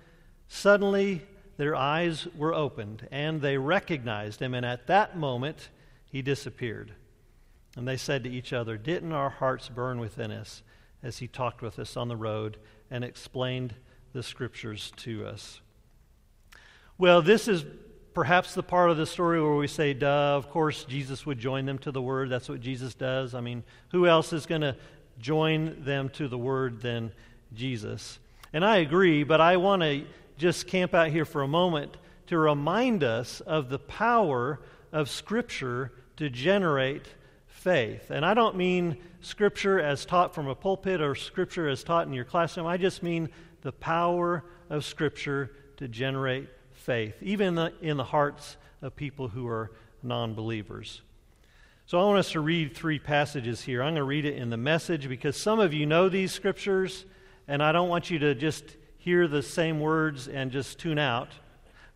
Suddenly, 0.48 1.22
their 1.59 1.76
eyes 1.76 2.26
were 2.35 2.54
opened, 2.54 3.06
and 3.12 3.40
they 3.40 3.59
recognized 3.59 4.40
him. 4.40 4.54
And 4.54 4.64
at 4.64 4.87
that 4.87 5.16
moment, 5.16 5.68
he 6.06 6.22
disappeared. 6.22 6.92
And 7.76 7.87
they 7.87 7.98
said 7.98 8.24
to 8.24 8.30
each 8.30 8.52
other, 8.52 8.76
Didn't 8.76 9.12
our 9.12 9.30
hearts 9.30 9.68
burn 9.68 10.00
within 10.00 10.33
us 10.33 10.62
as 11.02 11.18
he 11.18 11.28
talked 11.28 11.62
with 11.62 11.78
us 11.78 11.96
on 11.96 12.09
the 12.09 12.16
road 12.16 12.56
and 12.90 13.04
explained 13.04 13.74
the 14.12 14.22
scriptures 14.22 14.92
to 14.96 15.26
us? 15.26 15.61
Well, 16.98 17.22
this 17.22 17.46
is 17.46 17.64
perhaps 18.14 18.54
the 18.54 18.62
part 18.62 18.90
of 18.90 18.96
the 18.96 19.06
story 19.06 19.40
where 19.40 19.54
we 19.54 19.68
say, 19.68 19.94
duh, 19.94 20.37
of 20.37 20.50
course 20.50 20.85
Jesus 20.85 21.24
would 21.24 21.38
join 21.38 21.64
them 21.64 21.78
to 21.78 21.92
the 21.92 22.02
word. 22.02 22.28
That's 22.28 22.48
what 22.48 22.61
Jesus 22.61 22.94
does. 22.94 23.35
I 23.35 23.40
mean, 23.40 23.62
who 23.90 24.06
else 24.06 24.33
is 24.33 24.46
going 24.46 24.62
to 24.62 24.76
join 25.20 25.85
them 25.85 26.09
to 26.11 26.28
the 26.28 26.38
word 26.38 26.80
than 26.80 27.12
Jesus. 27.54 28.18
And 28.52 28.64
I 28.64 28.78
agree, 28.78 29.22
but 29.22 29.40
I 29.40 29.56
want 29.56 29.83
to 29.83 30.04
just 30.38 30.66
camp 30.66 30.94
out 30.94 31.09
here 31.09 31.24
for 31.24 31.42
a 31.42 31.48
moment 31.48 31.96
to 32.28 32.38
remind 32.38 33.04
us 33.04 33.40
of 33.40 33.68
the 33.68 33.78
power 33.78 34.61
of 34.92 35.11
Scripture 35.11 35.92
to 36.16 36.30
generate 36.30 37.06
faith. 37.46 38.11
And 38.11 38.24
I 38.24 38.35
don't 38.35 38.56
mean 38.56 38.96
Scripture 39.20 39.80
as 39.80 40.06
taught 40.06 40.35
from 40.35 40.48
a 40.48 40.54
pulpit 40.54 41.00
or 41.00 41.14
Scripture 41.14 41.68
as 41.68 41.85
taught 41.85 42.06
in 42.06 42.12
your 42.12 42.24
classroom. 42.24 42.66
I 42.66 42.76
just 42.76 43.02
mean 43.02 43.28
the 43.62 43.72
power 43.72 44.44
of 44.70 44.85
Scripture 44.85 45.50
to 45.76 45.88
generate 45.88 46.48
faith, 46.72 47.14
even 47.20 47.48
in 47.48 47.54
the, 47.54 47.72
in 47.83 47.96
the 47.96 48.04
hearts 48.04 48.56
of 48.83 48.96
people 48.96 49.28
who 49.28 49.46
are 49.46 49.72
non 50.02 50.35
believers. 50.35 51.02
So 51.90 51.98
I 51.98 52.05
want 52.05 52.18
us 52.20 52.31
to 52.31 52.40
read 52.40 52.76
three 52.76 53.00
passages 53.00 53.62
here. 53.62 53.83
I'm 53.83 53.88
going 53.88 53.96
to 53.96 54.05
read 54.05 54.24
it 54.24 54.37
in 54.37 54.48
the 54.48 54.57
message 54.57 55.09
because 55.09 55.37
some 55.37 55.59
of 55.59 55.74
you 55.74 55.87
know 55.87 56.09
these 56.09 56.31
scriptures, 56.31 57.05
and 57.48 57.61
I 57.61 57.72
don't 57.72 57.88
want 57.88 58.11
you 58.11 58.20
to 58.20 58.33
just 58.37 58.62
hear 58.98 59.26
the 59.26 59.42
same 59.42 59.81
words 59.81 60.29
and 60.29 60.53
just 60.53 60.79
tune 60.79 61.00
out. 61.00 61.31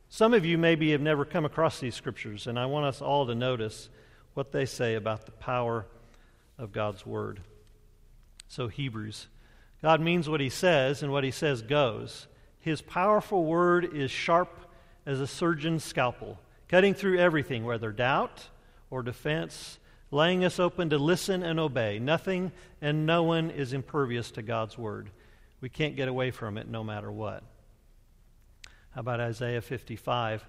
Some 0.09 0.35
of 0.35 0.45
you 0.45 0.59
maybe 0.59 0.91
have 0.91 1.01
never 1.01 1.25
come 1.25 1.45
across 1.45 1.79
these 1.79 1.95
scriptures, 1.95 2.49
and 2.49 2.59
I 2.59 2.67
want 2.67 2.87
us 2.87 3.01
all 3.01 3.25
to 3.29 3.37
notice 3.37 3.89
what 4.33 4.51
they 4.51 4.67
say 4.67 4.97
about 4.97 5.27
the 5.27 5.31
power 5.31 5.87
of 6.59 6.73
God's 6.73 7.07
Word. 7.07 7.39
So, 8.49 8.67
Hebrews. 8.67 9.29
God 9.81 10.01
means 10.01 10.29
what 10.29 10.41
He 10.41 10.51
says, 10.51 11.05
and 11.05 11.13
what 11.13 11.23
He 11.23 11.31
says 11.31 11.63
goes. 11.63 12.27
His 12.59 12.83
powerful 12.83 13.45
Word 13.45 13.95
is 13.95 14.11
sharp 14.11 14.59
as 15.07 15.21
a 15.21 15.29
surgeon's 15.29 15.85
scalpel, 15.85 16.41
cutting 16.67 16.95
through 16.95 17.21
everything, 17.21 17.65
whether 17.65 17.93
doubt 17.93 18.49
or 18.91 19.01
defense, 19.05 19.79
laying 20.15 20.45
us 20.45 20.61
open 20.61 20.91
to 20.91 20.99
listen 20.99 21.43
and 21.43 21.59
obey. 21.59 21.99
Nothing 21.99 22.53
and 22.81 23.05
no 23.05 23.25
one 23.25 23.51
is 23.51 23.73
impervious 23.73 24.31
to 24.33 24.43
God's 24.43 24.79
Word. 24.79 25.11
We 25.61 25.69
can't 25.69 25.97
get 25.97 26.09
away 26.09 26.31
from 26.31 26.57
it 26.57 26.69
no 26.69 26.85
matter 26.85 27.11
what. 27.11 27.43
How 28.91 29.01
about 29.01 29.21
Isaiah 29.21 29.61
55? 29.61 30.45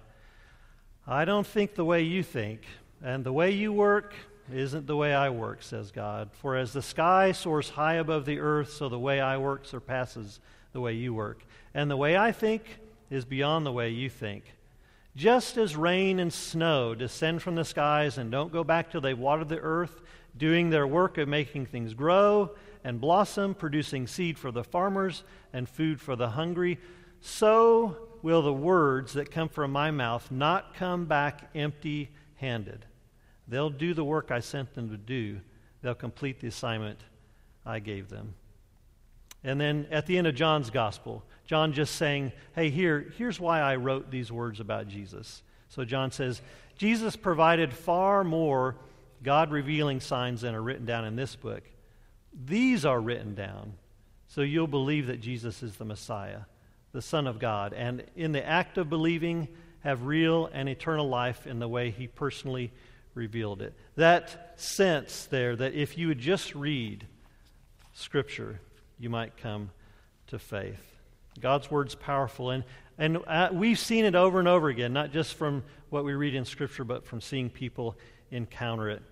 I 1.06 1.24
don't 1.24 1.46
think 1.46 1.74
the 1.74 1.84
way 1.84 2.02
you 2.02 2.22
think, 2.22 2.62
and 3.02 3.24
the 3.24 3.32
way 3.32 3.50
you 3.50 3.72
work 3.72 4.14
isn't 4.52 4.86
the 4.86 4.96
way 4.96 5.12
I 5.12 5.30
work, 5.30 5.62
says 5.62 5.90
God. 5.90 6.30
For 6.32 6.56
as 6.56 6.72
the 6.72 6.82
sky 6.82 7.32
soars 7.32 7.70
high 7.70 7.94
above 7.94 8.24
the 8.24 8.38
earth, 8.38 8.72
so 8.72 8.88
the 8.88 8.98
way 8.98 9.20
I 9.20 9.38
work 9.38 9.66
surpasses 9.66 10.38
the 10.72 10.80
way 10.80 10.92
you 10.92 11.12
work. 11.12 11.44
And 11.74 11.90
the 11.90 11.96
way 11.96 12.16
I 12.16 12.30
think 12.30 12.62
is 13.10 13.24
beyond 13.24 13.66
the 13.66 13.72
way 13.72 13.90
you 13.90 14.08
think. 14.08 14.44
Just 15.16 15.56
as 15.56 15.74
rain 15.74 16.20
and 16.20 16.30
snow 16.30 16.94
descend 16.94 17.40
from 17.40 17.54
the 17.54 17.64
skies 17.64 18.18
and 18.18 18.30
don't 18.30 18.52
go 18.52 18.62
back 18.62 18.90
till 18.90 19.00
they 19.00 19.14
water 19.14 19.44
the 19.44 19.58
earth, 19.58 20.02
doing 20.36 20.68
their 20.68 20.86
work 20.86 21.16
of 21.16 21.26
making 21.26 21.64
things 21.64 21.94
grow 21.94 22.50
and 22.84 23.00
blossom, 23.00 23.54
producing 23.54 24.06
seed 24.06 24.38
for 24.38 24.52
the 24.52 24.62
farmers 24.62 25.24
and 25.54 25.70
food 25.70 26.02
for 26.02 26.16
the 26.16 26.28
hungry, 26.28 26.78
so 27.22 27.96
will 28.20 28.42
the 28.42 28.52
words 28.52 29.14
that 29.14 29.30
come 29.30 29.48
from 29.48 29.72
my 29.72 29.90
mouth 29.90 30.30
not 30.30 30.74
come 30.74 31.06
back 31.06 31.48
empty 31.54 32.10
handed. 32.34 32.84
They'll 33.48 33.70
do 33.70 33.94
the 33.94 34.04
work 34.04 34.30
I 34.30 34.40
sent 34.40 34.74
them 34.74 34.90
to 34.90 34.98
do, 34.98 35.40
they'll 35.80 35.94
complete 35.94 36.40
the 36.40 36.48
assignment 36.48 37.00
I 37.64 37.78
gave 37.78 38.10
them. 38.10 38.34
And 39.46 39.60
then 39.60 39.86
at 39.92 40.06
the 40.06 40.18
end 40.18 40.26
of 40.26 40.34
John's 40.34 40.70
gospel, 40.70 41.22
John 41.46 41.72
just 41.72 41.94
saying, 41.94 42.32
hey, 42.56 42.68
here, 42.68 43.12
here's 43.16 43.38
why 43.38 43.60
I 43.60 43.76
wrote 43.76 44.10
these 44.10 44.32
words 44.32 44.58
about 44.58 44.88
Jesus. 44.88 45.40
So 45.68 45.84
John 45.84 46.10
says, 46.10 46.42
Jesus 46.76 47.14
provided 47.14 47.72
far 47.72 48.24
more 48.24 48.74
God 49.22 49.52
revealing 49.52 50.00
signs 50.00 50.40
than 50.40 50.56
are 50.56 50.62
written 50.62 50.84
down 50.84 51.04
in 51.04 51.14
this 51.14 51.36
book. 51.36 51.62
These 52.44 52.84
are 52.84 53.00
written 53.00 53.36
down 53.36 53.74
so 54.26 54.40
you'll 54.40 54.66
believe 54.66 55.06
that 55.06 55.20
Jesus 55.20 55.62
is 55.62 55.76
the 55.76 55.84
Messiah, 55.84 56.40
the 56.92 57.00
Son 57.00 57.28
of 57.28 57.38
God, 57.38 57.72
and 57.72 58.02
in 58.16 58.32
the 58.32 58.44
act 58.44 58.78
of 58.78 58.90
believing, 58.90 59.46
have 59.80 60.02
real 60.06 60.50
and 60.52 60.68
eternal 60.68 61.08
life 61.08 61.46
in 61.46 61.60
the 61.60 61.68
way 61.68 61.92
He 61.92 62.08
personally 62.08 62.72
revealed 63.14 63.62
it. 63.62 63.74
That 63.94 64.54
sense 64.56 65.26
there 65.26 65.54
that 65.54 65.74
if 65.74 65.96
you 65.96 66.08
would 66.08 66.18
just 66.18 66.52
read 66.56 67.06
Scripture, 67.92 68.60
you 68.98 69.10
might 69.10 69.36
come 69.36 69.70
to 70.28 70.38
faith. 70.38 70.96
God's 71.40 71.70
word's 71.70 71.94
powerful, 71.94 72.50
and, 72.50 72.64
and 72.98 73.18
uh, 73.26 73.50
we've 73.52 73.78
seen 73.78 74.04
it 74.04 74.14
over 74.14 74.38
and 74.38 74.48
over 74.48 74.68
again, 74.68 74.92
not 74.92 75.12
just 75.12 75.34
from 75.34 75.62
what 75.90 76.04
we 76.04 76.14
read 76.14 76.34
in 76.34 76.44
Scripture, 76.44 76.84
but 76.84 77.04
from 77.06 77.20
seeing 77.20 77.50
people 77.50 77.96
encounter 78.30 78.88
it. 78.88 79.02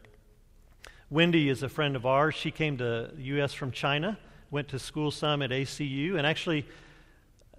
Wendy 1.11 1.49
is 1.49 1.63
a 1.63 1.69
friend 1.69 1.97
of 1.97 2.07
ours. 2.07 2.35
She 2.35 2.51
came 2.51 2.79
to 2.79 3.11
the 3.15 3.23
U.S. 3.23 3.53
from 3.53 3.71
China, 3.71 4.19
went 4.51 4.69
to 4.69 4.79
school 4.79 5.11
some 5.11 5.43
at 5.43 5.51
ACU, 5.51 6.17
and 6.17 6.27
actually 6.27 6.67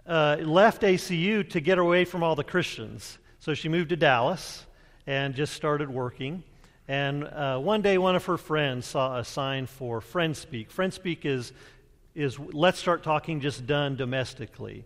uh, 0.08 0.38
left 0.42 0.82
ACU 0.82 1.48
to 1.50 1.60
get 1.60 1.78
away 1.78 2.06
from 2.06 2.24
all 2.24 2.36
the 2.36 2.44
Christians. 2.44 3.18
So 3.40 3.54
she 3.54 3.70
moved 3.70 3.90
to 3.90 3.96
Dallas 3.96 4.66
and 5.06 5.36
just 5.36 5.54
started 5.54 5.90
working. 5.90 6.44
And 6.88 7.24
uh, 7.24 7.58
one 7.60 7.82
day, 7.82 7.98
one 7.98 8.16
of 8.16 8.26
her 8.26 8.38
friends 8.38 8.86
saw 8.86 9.18
a 9.18 9.26
sign 9.26 9.66
for 9.66 10.02
FriendSpeak. 10.02 10.70
FriendSpeak 10.70 11.26
is 11.26 11.54
is 12.16 12.40
let's 12.40 12.80
start 12.80 13.04
talking 13.04 13.42
just 13.42 13.68
done 13.68 13.96
domestically. 13.96 14.86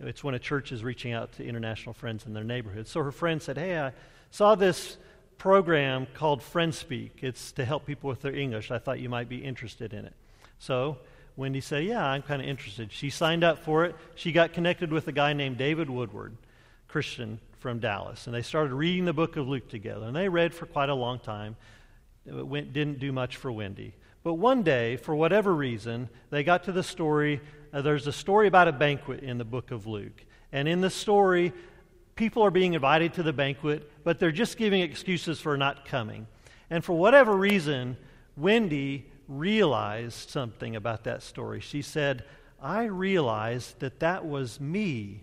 It's 0.00 0.24
when 0.24 0.34
a 0.34 0.38
church 0.38 0.72
is 0.72 0.82
reaching 0.82 1.12
out 1.12 1.32
to 1.34 1.44
international 1.44 1.92
friends 1.92 2.24
in 2.24 2.32
their 2.32 2.44
neighborhood. 2.44 2.88
So 2.88 3.02
her 3.02 3.12
friend 3.12 3.40
said, 3.40 3.58
Hey, 3.58 3.78
I 3.78 3.92
saw 4.30 4.54
this 4.54 4.96
program 5.36 6.06
called 6.14 6.40
FriendSpeak. 6.40 7.22
It's 7.22 7.52
to 7.52 7.64
help 7.64 7.86
people 7.86 8.08
with 8.08 8.22
their 8.22 8.34
English. 8.34 8.70
I 8.70 8.78
thought 8.78 8.98
you 8.98 9.08
might 9.08 9.28
be 9.28 9.38
interested 9.38 9.92
in 9.92 10.06
it. 10.06 10.14
So 10.58 10.98
Wendy 11.36 11.60
said, 11.60 11.84
Yeah, 11.84 12.04
I'm 12.04 12.22
kind 12.22 12.40
of 12.40 12.48
interested. 12.48 12.90
She 12.92 13.10
signed 13.10 13.44
up 13.44 13.58
for 13.58 13.84
it. 13.84 13.94
She 14.14 14.32
got 14.32 14.54
connected 14.54 14.90
with 14.90 15.06
a 15.06 15.12
guy 15.12 15.34
named 15.34 15.58
David 15.58 15.90
Woodward, 15.90 16.34
Christian 16.88 17.40
from 17.58 17.78
Dallas. 17.78 18.26
And 18.26 18.34
they 18.34 18.42
started 18.42 18.72
reading 18.72 19.04
the 19.04 19.12
book 19.12 19.36
of 19.36 19.46
Luke 19.46 19.68
together. 19.68 20.06
And 20.06 20.16
they 20.16 20.30
read 20.30 20.54
for 20.54 20.64
quite 20.64 20.88
a 20.88 20.94
long 20.94 21.18
time. 21.18 21.56
It 22.26 22.46
went, 22.46 22.72
didn't 22.72 23.00
do 23.00 23.12
much 23.12 23.36
for 23.36 23.52
Wendy. 23.52 23.94
But 24.22 24.34
one 24.34 24.62
day, 24.62 24.96
for 24.96 25.14
whatever 25.14 25.54
reason, 25.54 26.08
they 26.30 26.42
got 26.44 26.64
to 26.64 26.72
the 26.72 26.82
story. 26.82 27.40
Uh, 27.72 27.82
there's 27.82 28.06
a 28.06 28.12
story 28.12 28.46
about 28.48 28.68
a 28.68 28.72
banquet 28.72 29.20
in 29.20 29.38
the 29.38 29.44
book 29.44 29.70
of 29.70 29.86
Luke. 29.86 30.24
And 30.52 30.68
in 30.68 30.80
the 30.80 30.90
story, 30.90 31.52
people 32.16 32.42
are 32.42 32.50
being 32.50 32.74
invited 32.74 33.14
to 33.14 33.22
the 33.22 33.32
banquet, 33.32 33.90
but 34.04 34.18
they're 34.18 34.32
just 34.32 34.58
giving 34.58 34.82
excuses 34.82 35.40
for 35.40 35.56
not 35.56 35.86
coming. 35.86 36.26
And 36.68 36.84
for 36.84 36.92
whatever 36.92 37.34
reason, 37.34 37.96
Wendy 38.36 39.06
realized 39.26 40.28
something 40.28 40.76
about 40.76 41.04
that 41.04 41.22
story. 41.22 41.60
She 41.60 41.82
said, 41.82 42.24
I 42.60 42.84
realized 42.84 43.80
that 43.80 44.00
that 44.00 44.26
was 44.26 44.60
me. 44.60 45.22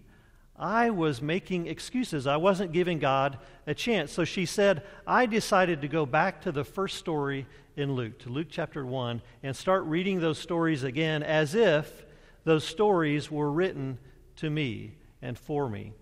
I 0.60 0.90
was 0.90 1.22
making 1.22 1.68
excuses. 1.68 2.26
I 2.26 2.38
wasn't 2.38 2.72
giving 2.72 3.00
God 3.00 3.38
a 3.68 3.74
chance. 3.74 4.12
So 4.12 4.26
she 4.26 4.46
said, 4.46 4.84
I 5.06 5.26
decided 5.28 5.82
to 5.82 5.88
go 5.88 6.06
back 6.06 6.42
to 6.42 6.52
the 6.52 6.64
first 6.64 6.98
story 6.98 7.46
in 7.76 7.94
Luke, 7.94 8.18
to 8.20 8.30
Luke 8.30 8.48
chapter 8.50 8.86
1, 8.86 9.22
and 9.44 9.56
start 9.56 9.84
reading 9.84 10.20
those 10.20 10.40
stories 10.40 10.84
again 10.84 11.22
as 11.22 11.54
if 11.54 12.06
those 12.44 12.64
stories 12.64 13.30
were 13.30 13.52
written 13.52 14.00
to 14.38 14.50
me 14.50 14.96
and 15.22 15.38
for 15.38 15.70
me. 15.70 15.94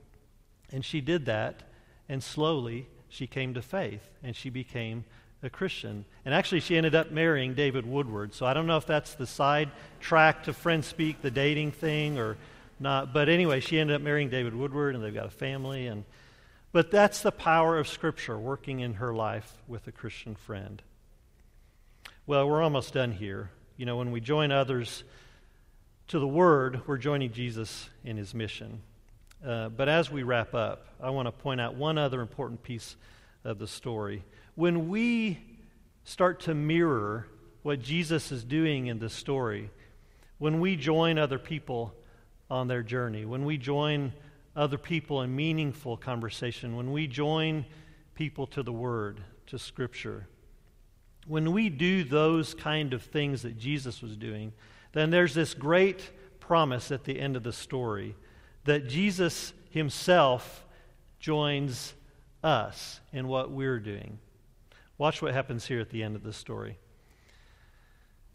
And 0.72 0.86
she 0.86 1.02
did 1.02 1.26
that, 1.26 1.64
and 2.08 2.24
slowly 2.24 2.88
she 3.10 3.28
came 3.28 3.54
to 3.56 3.62
faith, 3.62 4.10
and 4.24 4.36
she 4.36 4.50
became 4.50 5.04
a 5.44 5.50
Christian. 5.50 6.06
And 6.24 6.34
actually, 6.34 6.62
she 6.62 6.78
ended 6.78 6.96
up 6.96 7.12
marrying 7.12 7.54
David 7.54 7.86
Woodward. 7.86 8.34
So 8.34 8.46
I 8.46 8.54
don't 8.54 8.68
know 8.68 8.78
if 8.78 8.86
that's 8.86 9.16
the 9.16 9.28
side 9.28 9.70
track 10.00 10.44
to 10.46 10.54
FriendSpeak, 10.54 11.18
the 11.22 11.32
dating 11.32 11.72
thing, 11.72 12.18
or 12.18 12.38
not. 12.80 13.14
But 13.14 13.30
anyway, 13.30 13.60
she 13.60 13.80
ended 13.80 13.96
up 13.96 14.02
marrying 14.02 14.30
David 14.30 14.56
Woodward, 14.56 14.96
and 14.96 15.04
they've 15.04 15.14
got 15.14 15.26
a 15.26 15.32
family. 15.32 15.88
And 15.88 16.04
but 16.72 16.92
that's 16.92 17.22
the 17.22 17.32
power 17.32 17.78
of 17.78 17.88
Scripture 17.88 18.38
working 18.38 18.82
in 18.82 18.96
her 18.96 19.14
life 19.14 19.52
with 19.68 19.88
a 19.88 19.92
Christian 19.92 20.36
friend. 20.36 20.82
Well, 22.28 22.50
we're 22.50 22.62
almost 22.62 22.94
done 22.94 23.12
here. 23.12 23.50
You 23.78 23.86
know, 23.86 23.98
when 23.98 24.12
we 24.12 24.20
join 24.20 24.52
others 24.52 25.04
to 26.08 26.20
the 26.20 26.28
Word, 26.28 26.82
we're 26.88 26.98
joining 26.98 27.32
Jesus 27.32 27.90
in 28.04 28.18
his 28.18 28.34
mission. 28.34 28.82
Uh, 29.46 29.70
but 29.70 29.88
as 29.88 30.12
we 30.12 30.24
wrap 30.24 30.54
up, 30.54 30.88
I 31.02 31.12
want 31.12 31.28
to 31.28 31.32
point 31.32 31.62
out 31.62 31.76
one 31.76 31.98
other 31.98 32.22
important 32.22 32.64
piece 32.64 32.96
of 33.44 33.60
the 33.60 33.68
story. 33.68 34.24
When 34.56 34.90
we 34.90 35.40
start 36.04 36.42
to 36.42 36.54
mirror 36.54 37.28
what 37.62 37.82
Jesus 37.82 38.32
is 38.32 38.44
doing 38.44 38.88
in 38.88 39.00
this 39.00 39.14
story, 39.14 39.70
when 40.40 40.60
we 40.60 40.76
join 40.76 41.18
other 41.18 41.40
people 41.40 41.94
on 42.50 42.68
their 42.68 42.84
journey, 42.84 43.26
when 43.26 43.46
we 43.46 43.58
join 43.58 44.14
other 44.56 44.78
people 44.78 45.22
in 45.22 45.36
meaningful 45.36 45.98
conversation, 45.98 46.76
when 46.76 46.92
we 46.92 47.08
join 47.08 47.66
people 48.14 48.48
to 48.48 48.64
the 48.64 48.72
Word, 48.72 49.22
to 49.48 49.60
Scripture, 49.60 50.28
when 51.28 51.52
we 51.52 51.70
do 51.70 52.04
those 52.04 52.54
kind 52.54 52.94
of 52.94 53.02
things 53.02 53.42
that 53.42 53.58
Jesus 53.58 54.02
was 54.02 54.16
doing, 54.16 54.54
then 54.94 55.10
there's 55.10 55.34
this 55.34 55.54
great 55.54 56.12
promise 56.40 56.92
at 56.92 57.04
the 57.04 57.20
end 57.20 57.36
of 57.36 57.44
the 57.44 57.52
story 57.52 58.16
that 58.66 58.88
Jesus 58.88 59.54
himself 59.72 60.66
joins 61.20 61.94
us 62.44 63.00
in 63.12 63.28
what 63.28 63.52
we're 63.52 63.80
doing. 63.80 64.20
Watch 64.98 65.22
what 65.22 65.34
happens 65.34 65.66
here 65.66 65.80
at 65.80 65.90
the 65.90 66.04
end 66.04 66.16
of 66.16 66.24
the 66.24 66.32
story. 66.32 66.78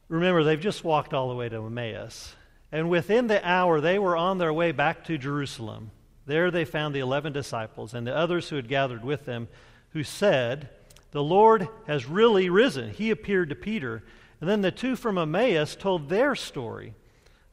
Remember, 0.08 0.42
they've 0.42 0.60
just 0.60 0.84
walked 0.84 1.14
all 1.14 1.28
the 1.28 1.34
way 1.34 1.48
to 1.48 1.64
Emmaus. 1.64 2.34
And 2.72 2.88
within 2.88 3.26
the 3.26 3.46
hour, 3.46 3.80
they 3.80 3.98
were 3.98 4.16
on 4.16 4.38
their 4.38 4.52
way 4.52 4.72
back 4.72 5.04
to 5.04 5.18
Jerusalem. 5.18 5.90
There 6.26 6.50
they 6.50 6.64
found 6.64 6.94
the 6.94 7.00
eleven 7.00 7.32
disciples 7.32 7.94
and 7.94 8.06
the 8.06 8.16
others 8.16 8.48
who 8.48 8.56
had 8.56 8.68
gathered 8.68 9.04
with 9.04 9.24
them, 9.24 9.48
who 9.90 10.04
said, 10.04 10.68
The 11.10 11.22
Lord 11.22 11.68
has 11.86 12.06
really 12.06 12.48
risen. 12.48 12.90
He 12.90 13.10
appeared 13.10 13.48
to 13.48 13.56
Peter. 13.56 14.04
And 14.40 14.48
then 14.48 14.62
the 14.62 14.70
two 14.70 14.96
from 14.96 15.18
Emmaus 15.18 15.74
told 15.74 16.08
their 16.08 16.34
story 16.34 16.94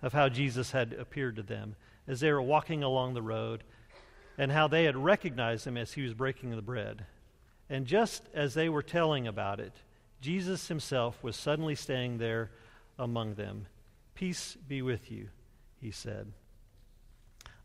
of 0.01 0.13
how 0.13 0.29
Jesus 0.29 0.71
had 0.71 0.93
appeared 0.93 1.35
to 1.37 1.43
them 1.43 1.75
as 2.07 2.19
they 2.19 2.31
were 2.31 2.41
walking 2.41 2.83
along 2.83 3.13
the 3.13 3.21
road 3.21 3.63
and 4.37 4.51
how 4.51 4.67
they 4.67 4.83
had 4.83 4.95
recognized 4.95 5.65
him 5.65 5.77
as 5.77 5.93
he 5.93 6.03
was 6.03 6.13
breaking 6.13 6.51
the 6.51 6.61
bread. 6.61 7.05
And 7.69 7.85
just 7.85 8.23
as 8.33 8.53
they 8.53 8.69
were 8.69 8.83
telling 8.83 9.27
about 9.27 9.59
it, 9.59 9.73
Jesus 10.21 10.67
himself 10.67 11.21
was 11.23 11.35
suddenly 11.35 11.75
standing 11.75 12.19
there 12.19 12.51
among 12.97 13.33
them. 13.33 13.65
Peace 14.17 14.57
be 14.67 14.81
with 14.81 15.11
you, 15.11 15.29
he 15.79 15.91
said. 15.91 16.31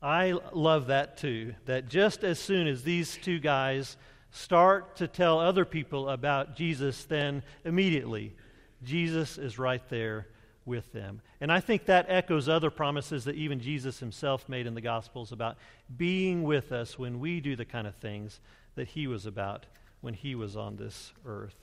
I 0.03 0.35
love 0.53 0.89
that 0.89 1.17
too, 1.17 1.55
that 1.65 1.89
just 1.89 2.25
as 2.25 2.39
soon 2.39 2.67
as 2.67 2.83
these 2.83 3.17
two 3.23 3.39
guys 3.39 3.97
start 4.33 4.97
to 4.97 5.09
tell 5.09 5.39
other 5.39 5.65
people 5.65 6.11
about 6.11 6.55
Jesus, 6.55 7.05
then 7.05 7.43
immediately 7.65 8.35
Jesus 8.83 9.39
is 9.39 9.59
right 9.59 9.81
there 9.89 10.27
with 10.67 10.93
them. 10.93 11.23
And 11.41 11.51
I 11.51 11.61
think 11.61 11.87
that 11.87 12.05
echoes 12.11 12.51
other 12.51 12.71
promises 12.71 13.25
that 13.25 13.37
even 13.37 13.59
Jesus 13.59 13.99
himself 13.99 14.47
made 14.47 14.67
in 14.67 14.75
the 14.75 14.83
Gospels 14.83 15.33
about 15.33 15.57
being 15.97 16.43
with 16.43 16.71
us 16.71 16.99
when 16.99 17.19
we 17.19 17.41
do 17.41 17.57
the 17.57 17.65
kind 17.65 17.87
of 17.87 17.95
things 17.95 18.41
that 18.75 18.89
he 18.89 19.07
was 19.07 19.25
about 19.25 19.65
when 20.03 20.13
he 20.13 20.35
was 20.35 20.55
on 20.55 20.77
this 20.77 21.15
earth. 21.25 21.57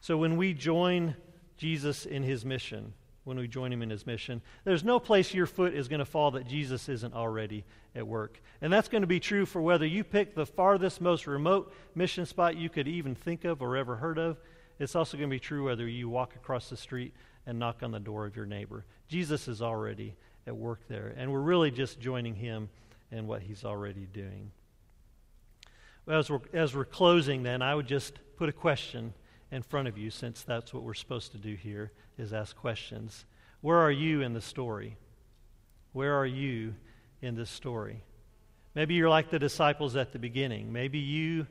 So 0.00 0.16
when 0.16 0.36
we 0.36 0.54
join 0.54 1.16
Jesus 1.56 2.06
in 2.06 2.22
his 2.22 2.44
mission, 2.44 2.94
when 3.24 3.38
we 3.38 3.46
join 3.46 3.72
him 3.72 3.82
in 3.82 3.90
his 3.90 4.06
mission. 4.06 4.42
There's 4.64 4.82
no 4.82 4.98
place 4.98 5.32
your 5.32 5.46
foot 5.46 5.74
is 5.74 5.88
going 5.88 6.00
to 6.00 6.04
fall 6.04 6.32
that 6.32 6.46
Jesus 6.46 6.88
isn't 6.88 7.14
already 7.14 7.64
at 7.94 8.06
work. 8.06 8.40
And 8.60 8.72
that's 8.72 8.88
going 8.88 9.02
to 9.02 9.06
be 9.06 9.20
true 9.20 9.46
for 9.46 9.62
whether 9.62 9.86
you 9.86 10.02
pick 10.02 10.34
the 10.34 10.46
farthest, 10.46 11.00
most 11.00 11.26
remote 11.26 11.72
mission 11.94 12.26
spot 12.26 12.56
you 12.56 12.68
could 12.68 12.88
even 12.88 13.14
think 13.14 13.44
of 13.44 13.62
or 13.62 13.76
ever 13.76 13.96
heard 13.96 14.18
of. 14.18 14.38
It's 14.78 14.96
also 14.96 15.16
going 15.16 15.28
to 15.28 15.34
be 15.34 15.40
true 15.40 15.64
whether 15.64 15.86
you 15.86 16.08
walk 16.08 16.34
across 16.34 16.68
the 16.68 16.76
street 16.76 17.14
and 17.46 17.58
knock 17.58 17.82
on 17.82 17.92
the 17.92 18.00
door 18.00 18.26
of 18.26 18.34
your 18.34 18.46
neighbor. 18.46 18.84
Jesus 19.08 19.46
is 19.46 19.62
already 19.62 20.14
at 20.46 20.56
work 20.56 20.80
there. 20.88 21.14
And 21.16 21.32
we're 21.32 21.40
really 21.40 21.70
just 21.70 22.00
joining 22.00 22.34
him 22.34 22.68
in 23.12 23.26
what 23.26 23.42
he's 23.42 23.64
already 23.64 24.06
doing. 24.12 24.50
As, 26.08 26.28
we're, 26.28 26.40
as 26.52 26.74
we're 26.74 26.84
closing, 26.84 27.44
then, 27.44 27.62
I 27.62 27.74
would 27.74 27.86
just 27.86 28.18
put 28.36 28.48
a 28.48 28.52
question 28.52 29.14
in 29.52 29.62
front 29.62 29.86
of 29.86 29.98
you, 29.98 30.10
since 30.10 30.42
that's 30.42 30.72
what 30.72 30.82
we're 30.82 30.94
supposed 30.94 31.32
to 31.32 31.38
do 31.38 31.54
here, 31.54 31.92
is 32.16 32.32
ask 32.32 32.56
questions. 32.56 33.26
Where 33.60 33.76
are 33.76 33.90
you 33.90 34.22
in 34.22 34.32
the 34.32 34.40
story? 34.40 34.96
Where 35.92 36.18
are 36.18 36.26
you 36.26 36.74
in 37.20 37.36
this 37.36 37.50
story? 37.50 38.02
Maybe 38.74 38.94
you're 38.94 39.10
like 39.10 39.30
the 39.30 39.38
disciples 39.38 39.94
at 39.94 40.12
the 40.12 40.18
beginning. 40.18 40.72
Maybe 40.72 40.98
you 40.98 41.46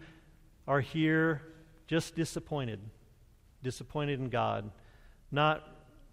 are 0.68 0.82
here 0.82 1.44
just 1.86 2.16
disappointed, 2.16 2.80
disappointed 3.62 4.20
in 4.20 4.30
God, 4.30 4.72
not 5.32 5.64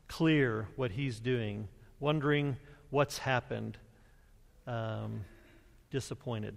clear 0.08 0.68
what 0.76 0.90
He's 0.90 1.18
doing, 1.18 1.68
wondering 2.00 2.58
what's 2.90 3.16
happened, 3.16 3.78
um, 4.66 5.24
disappointed. 5.90 6.54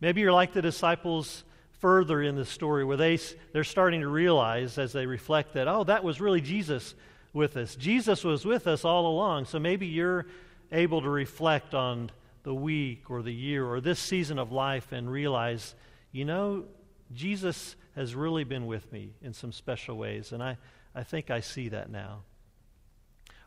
Maybe 0.00 0.22
you're 0.22 0.32
like 0.32 0.54
the 0.54 0.62
disciples 0.62 1.44
further 1.82 2.22
in 2.22 2.36
the 2.36 2.44
story 2.44 2.84
where 2.84 2.96
they, 2.96 3.18
they're 3.52 3.64
starting 3.64 4.02
to 4.02 4.08
realize 4.08 4.78
as 4.78 4.92
they 4.92 5.04
reflect 5.04 5.54
that, 5.54 5.66
oh, 5.66 5.82
that 5.82 6.04
was 6.04 6.20
really 6.20 6.40
Jesus 6.40 6.94
with 7.32 7.56
us. 7.56 7.74
Jesus 7.74 8.22
was 8.22 8.44
with 8.44 8.68
us 8.68 8.84
all 8.84 9.08
along. 9.08 9.46
So 9.46 9.58
maybe 9.58 9.88
you're 9.88 10.26
able 10.70 11.02
to 11.02 11.10
reflect 11.10 11.74
on 11.74 12.12
the 12.44 12.54
week 12.54 13.10
or 13.10 13.20
the 13.20 13.34
year 13.34 13.66
or 13.66 13.80
this 13.80 13.98
season 13.98 14.38
of 14.38 14.52
life 14.52 14.92
and 14.92 15.10
realize, 15.10 15.74
you 16.12 16.24
know, 16.24 16.66
Jesus 17.12 17.74
has 17.96 18.14
really 18.14 18.44
been 18.44 18.66
with 18.66 18.90
me 18.92 19.10
in 19.20 19.32
some 19.32 19.50
special 19.50 19.98
ways. 19.98 20.30
And 20.30 20.40
I, 20.40 20.58
I 20.94 21.02
think 21.02 21.32
I 21.32 21.40
see 21.40 21.68
that 21.70 21.90
now. 21.90 22.20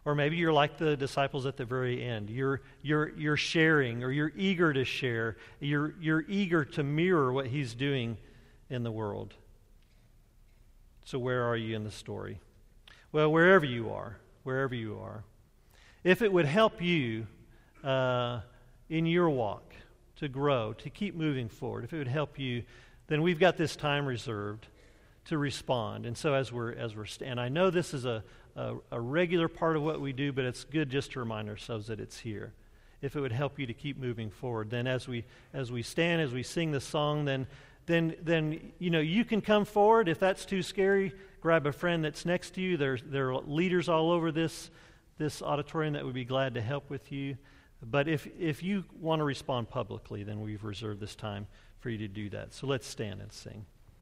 Or 0.06 0.14
maybe 0.14 0.38
you're 0.38 0.54
like 0.54 0.78
the 0.78 0.96
disciples 0.96 1.48
at 1.48 1.58
the 1.58 1.66
very 1.66 2.04
end. 2.04 2.30
You're, 2.30 2.62
you're, 2.84 3.10
you're 3.18 3.38
sharing 3.38 4.04
or 4.04 4.12
you're 4.12 4.32
eager 4.36 4.72
to 4.72 4.86
share. 4.86 5.38
You're, 5.60 5.96
you're 6.00 6.24
eager 6.28 6.64
to 6.64 6.84
mirror 6.84 7.34
what 7.34 7.48
he's 7.48 7.74
doing 7.74 8.18
in 8.70 8.84
the 8.84 8.92
world. 8.92 9.34
So, 11.06 11.20
where 11.20 11.44
are 11.44 11.56
you 11.58 11.76
in 11.76 11.84
the 11.84 11.92
story? 11.92 12.40
Well, 13.12 13.32
wherever 13.32 13.66
you 13.66 13.92
are, 13.92 14.18
wherever 14.44 14.74
you 14.74 15.00
are. 15.00 15.24
If 16.04 16.22
it 16.22 16.32
would 16.32 16.46
help 16.46 16.82
you 16.82 17.28
uh, 17.84 18.42
in 18.90 19.06
your 19.06 19.30
walk 19.30 19.74
to 20.18 20.28
grow, 20.28 20.74
to 20.74 20.90
keep 20.90 21.16
moving 21.16 21.50
forward, 21.50 21.84
if 21.84 21.94
it 21.94 21.98
would 21.98 22.08
help 22.08 22.40
you, 22.40 22.64
then 23.08 23.22
we've 23.22 23.40
got 23.40 23.58
this 23.58 23.76
time 23.76 24.06
reserved 24.06 24.68
to 25.26 25.38
respond. 25.38 26.06
And 26.06 26.18
so, 26.18 26.34
as 26.34 26.52
we're, 26.52 26.74
as 26.74 26.96
we're, 26.96 27.06
and 27.22 27.40
I 27.40 27.50
know 27.50 27.70
this 27.70 27.94
is 27.94 28.06
a, 28.06 28.24
a, 28.56 28.76
a 28.92 29.00
regular 29.00 29.48
part 29.48 29.76
of 29.76 29.84
what 29.84 30.00
we 30.00 30.14
do, 30.14 30.32
but 30.32 30.46
it's 30.46 30.64
good 30.64 30.90
just 30.90 31.12
to 31.14 31.20
remind 31.20 31.50
ourselves 31.50 31.88
that 31.88 32.00
it's 32.00 32.20
here. 32.20 32.54
If 33.02 33.16
it 33.16 33.20
would 33.20 33.32
help 33.32 33.60
you 33.60 33.68
to 33.68 33.74
keep 33.74 33.98
moving 33.98 34.30
forward, 34.30 34.70
then 34.70 34.88
as 34.88 35.08
we 35.08 35.26
as 35.54 35.72
we 35.72 35.84
stand, 35.84 36.22
as 36.22 36.34
we 36.34 36.44
sing 36.44 36.72
the 36.72 36.82
song, 36.82 37.26
then 37.26 37.48
then 37.86 38.16
then 38.22 38.72
you 38.80 38.90
know 38.90 39.00
you 39.00 39.26
can 39.26 39.42
come 39.42 39.66
forward. 39.66 40.08
If 40.08 40.20
that's 40.20 40.46
too 40.46 40.64
scary, 40.64 41.14
grab 41.42 41.68
a 41.68 41.72
friend 41.72 42.04
that's 42.04 42.26
next 42.26 42.56
to 42.56 42.62
you. 42.62 42.78
There's 42.78 43.04
there 43.06 43.32
are 43.32 43.42
leaders 43.42 43.90
all 43.90 44.12
over 44.12 44.32
this 44.32 44.72
this 45.18 45.42
auditorium 45.42 45.94
that 45.94 46.06
would 46.06 46.16
be 46.16 46.26
glad 46.26 46.56
to 46.56 46.62
help 46.62 46.90
with 46.90 47.12
you. 47.12 47.38
But 47.84 48.08
if 48.08 48.28
if 48.40 48.64
you 48.64 48.86
want 49.00 49.20
to 49.20 49.24
respond 49.26 49.70
publicly, 49.70 50.24
then 50.24 50.42
we've 50.42 50.64
reserved 50.64 51.00
this 51.00 51.16
time 51.16 51.48
for 51.80 51.90
you 51.90 51.98
to 52.00 52.08
do 52.08 52.30
that. 52.30 52.54
So 52.54 52.66
let's 52.66 52.88
stand 52.88 53.22
and 53.22 53.32
sing. 53.32 53.66